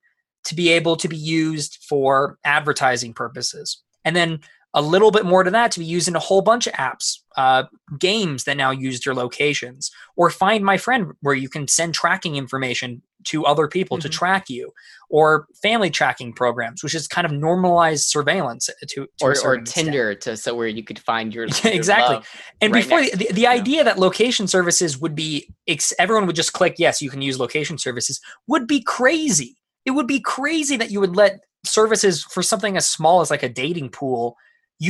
[0.45, 3.83] to be able to be used for advertising purposes.
[4.05, 4.41] And then
[4.75, 7.19] a little bit more to that to be used in a whole bunch of apps,
[7.37, 7.65] uh,
[7.99, 12.37] games that now use your locations, or Find My Friend, where you can send tracking
[12.37, 14.03] information to other people Mhm.
[14.03, 14.73] to track you,
[15.11, 19.67] or family tracking programs, which is kind of normalized surveillance to, to or or extent.
[19.67, 22.19] Tinder to so where you could find your, your exactly.
[22.61, 26.37] And right before next the, the, idea that location services would be ex- everyone would
[26.37, 29.57] just click yes, you can use location services would be crazy.
[29.85, 33.43] It would be crazy that you would let services for something as small as like
[33.43, 34.37] a dating pool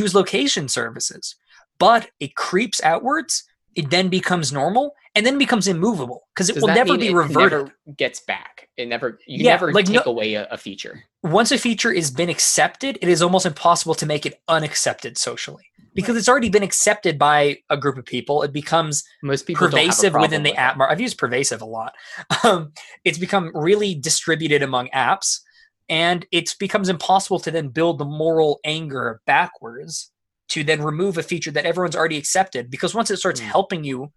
[0.00, 1.36] use location services.
[1.78, 6.62] But it creeps outwards, it then becomes normal and then becomes immovable because it Does
[6.62, 7.58] will never be it reverted.
[7.66, 8.68] never gets back.
[8.76, 11.02] It never you Yeah, never like take no- away a, a feature.
[11.22, 15.64] once a feature has been accepted, it is almost impossible to make it unaccepted socially
[15.94, 18.42] because it's already been accepted by a group of people.
[18.42, 20.80] It becomes Most people don't have a pervasive within the with app.
[20.80, 21.94] I've used pervasive a lot.
[22.44, 22.72] Um,
[23.04, 25.40] it's become really distributed among apps,
[25.88, 30.10] and it becomes impossible to then build the moral anger backwards
[30.50, 32.70] to then remove a feature that everyone's already accepted.
[32.70, 33.44] Because once it starts Mm.
[33.44, 34.12] helping you,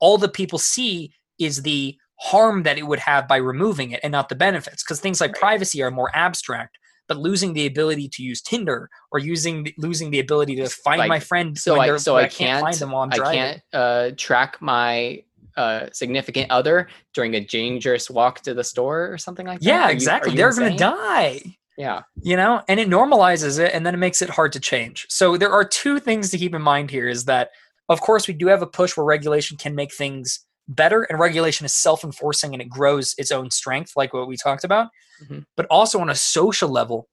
[0.00, 4.10] all the people see is the harm that it would have by removing it and
[4.12, 4.82] not the benefits.
[4.82, 5.40] Because things like Right.
[5.40, 6.78] privacy are more abstract.
[7.08, 11.08] But losing the ability to use Tinder or using losing the ability to find Like,
[11.08, 14.10] my friend So I so when I can't find them while I'm I can't uh,
[14.16, 15.22] track my
[15.56, 19.66] uh, significant other during a dangerous walk to the store or something like that.
[19.66, 20.32] Yeah, Are exactly.
[20.32, 21.56] you They're going to die.
[21.78, 22.02] Yeah.
[22.22, 25.06] You know, and it normalizes it and then it makes it hard to change.
[25.08, 27.50] So there are two things to keep in mind here is that
[27.88, 31.64] of course we do have a push where regulation can make things better and regulation
[31.64, 34.88] is self-enforcing and it grows its own strength like what we talked about.
[35.22, 35.44] Mhm.
[35.56, 37.08] But also on a social level,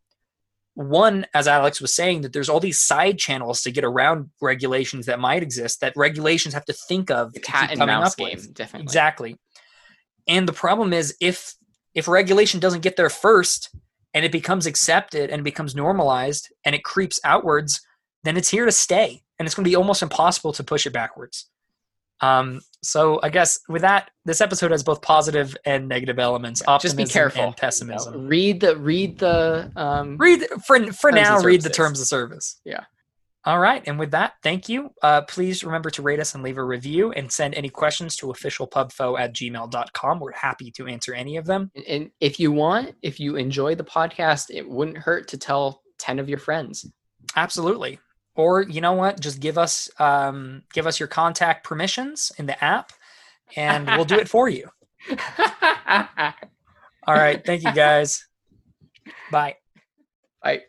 [0.75, 5.05] one as Alex was saying that there's all these side channels to get around regulations
[5.05, 8.53] that might exist that regulations have to think of The cat and mouse game, with.
[8.53, 8.83] definitely.
[8.83, 9.37] Exactly.
[10.27, 11.55] And the problem is if
[11.93, 13.69] if regulation doesn't get there first
[14.15, 17.81] and it becomes accepted and becomes normalized and it creeps outwards,
[18.23, 19.21] then it's here to stay.
[19.37, 21.49] And it's going to be almost impossible to push it backwards.
[22.21, 26.61] Um, so I guess with that, this episode has both positive and negative elements.
[26.65, 27.41] Yeah, optimism Just be careful.
[27.41, 28.27] and you know, pessimism.
[28.27, 31.39] read the read the um, Read for for now.
[31.41, 32.59] Read the terms of service.
[32.65, 32.81] Yeah.
[33.45, 34.91] All right, and with that, thank you.
[35.01, 38.27] Uh, please remember to rate us and leave a review, and send any questions to
[38.27, 40.19] officialpubfo at gmail.com.
[40.21, 41.69] We're happy to answer any of them.
[41.75, 45.81] And- And if you want, if you enjoy the podcast, it wouldn't hurt to tell
[45.99, 46.85] 10 of your friends.
[47.35, 47.99] Absolutely.
[48.35, 49.19] Or you know what?
[49.19, 52.91] Just give us um, give us your contact permissions in the app,
[53.55, 54.69] and we'll do it for you.
[57.05, 57.43] All right.
[57.45, 58.25] Thank you, guys.
[59.31, 59.57] Bye.
[60.41, 60.63] Bye.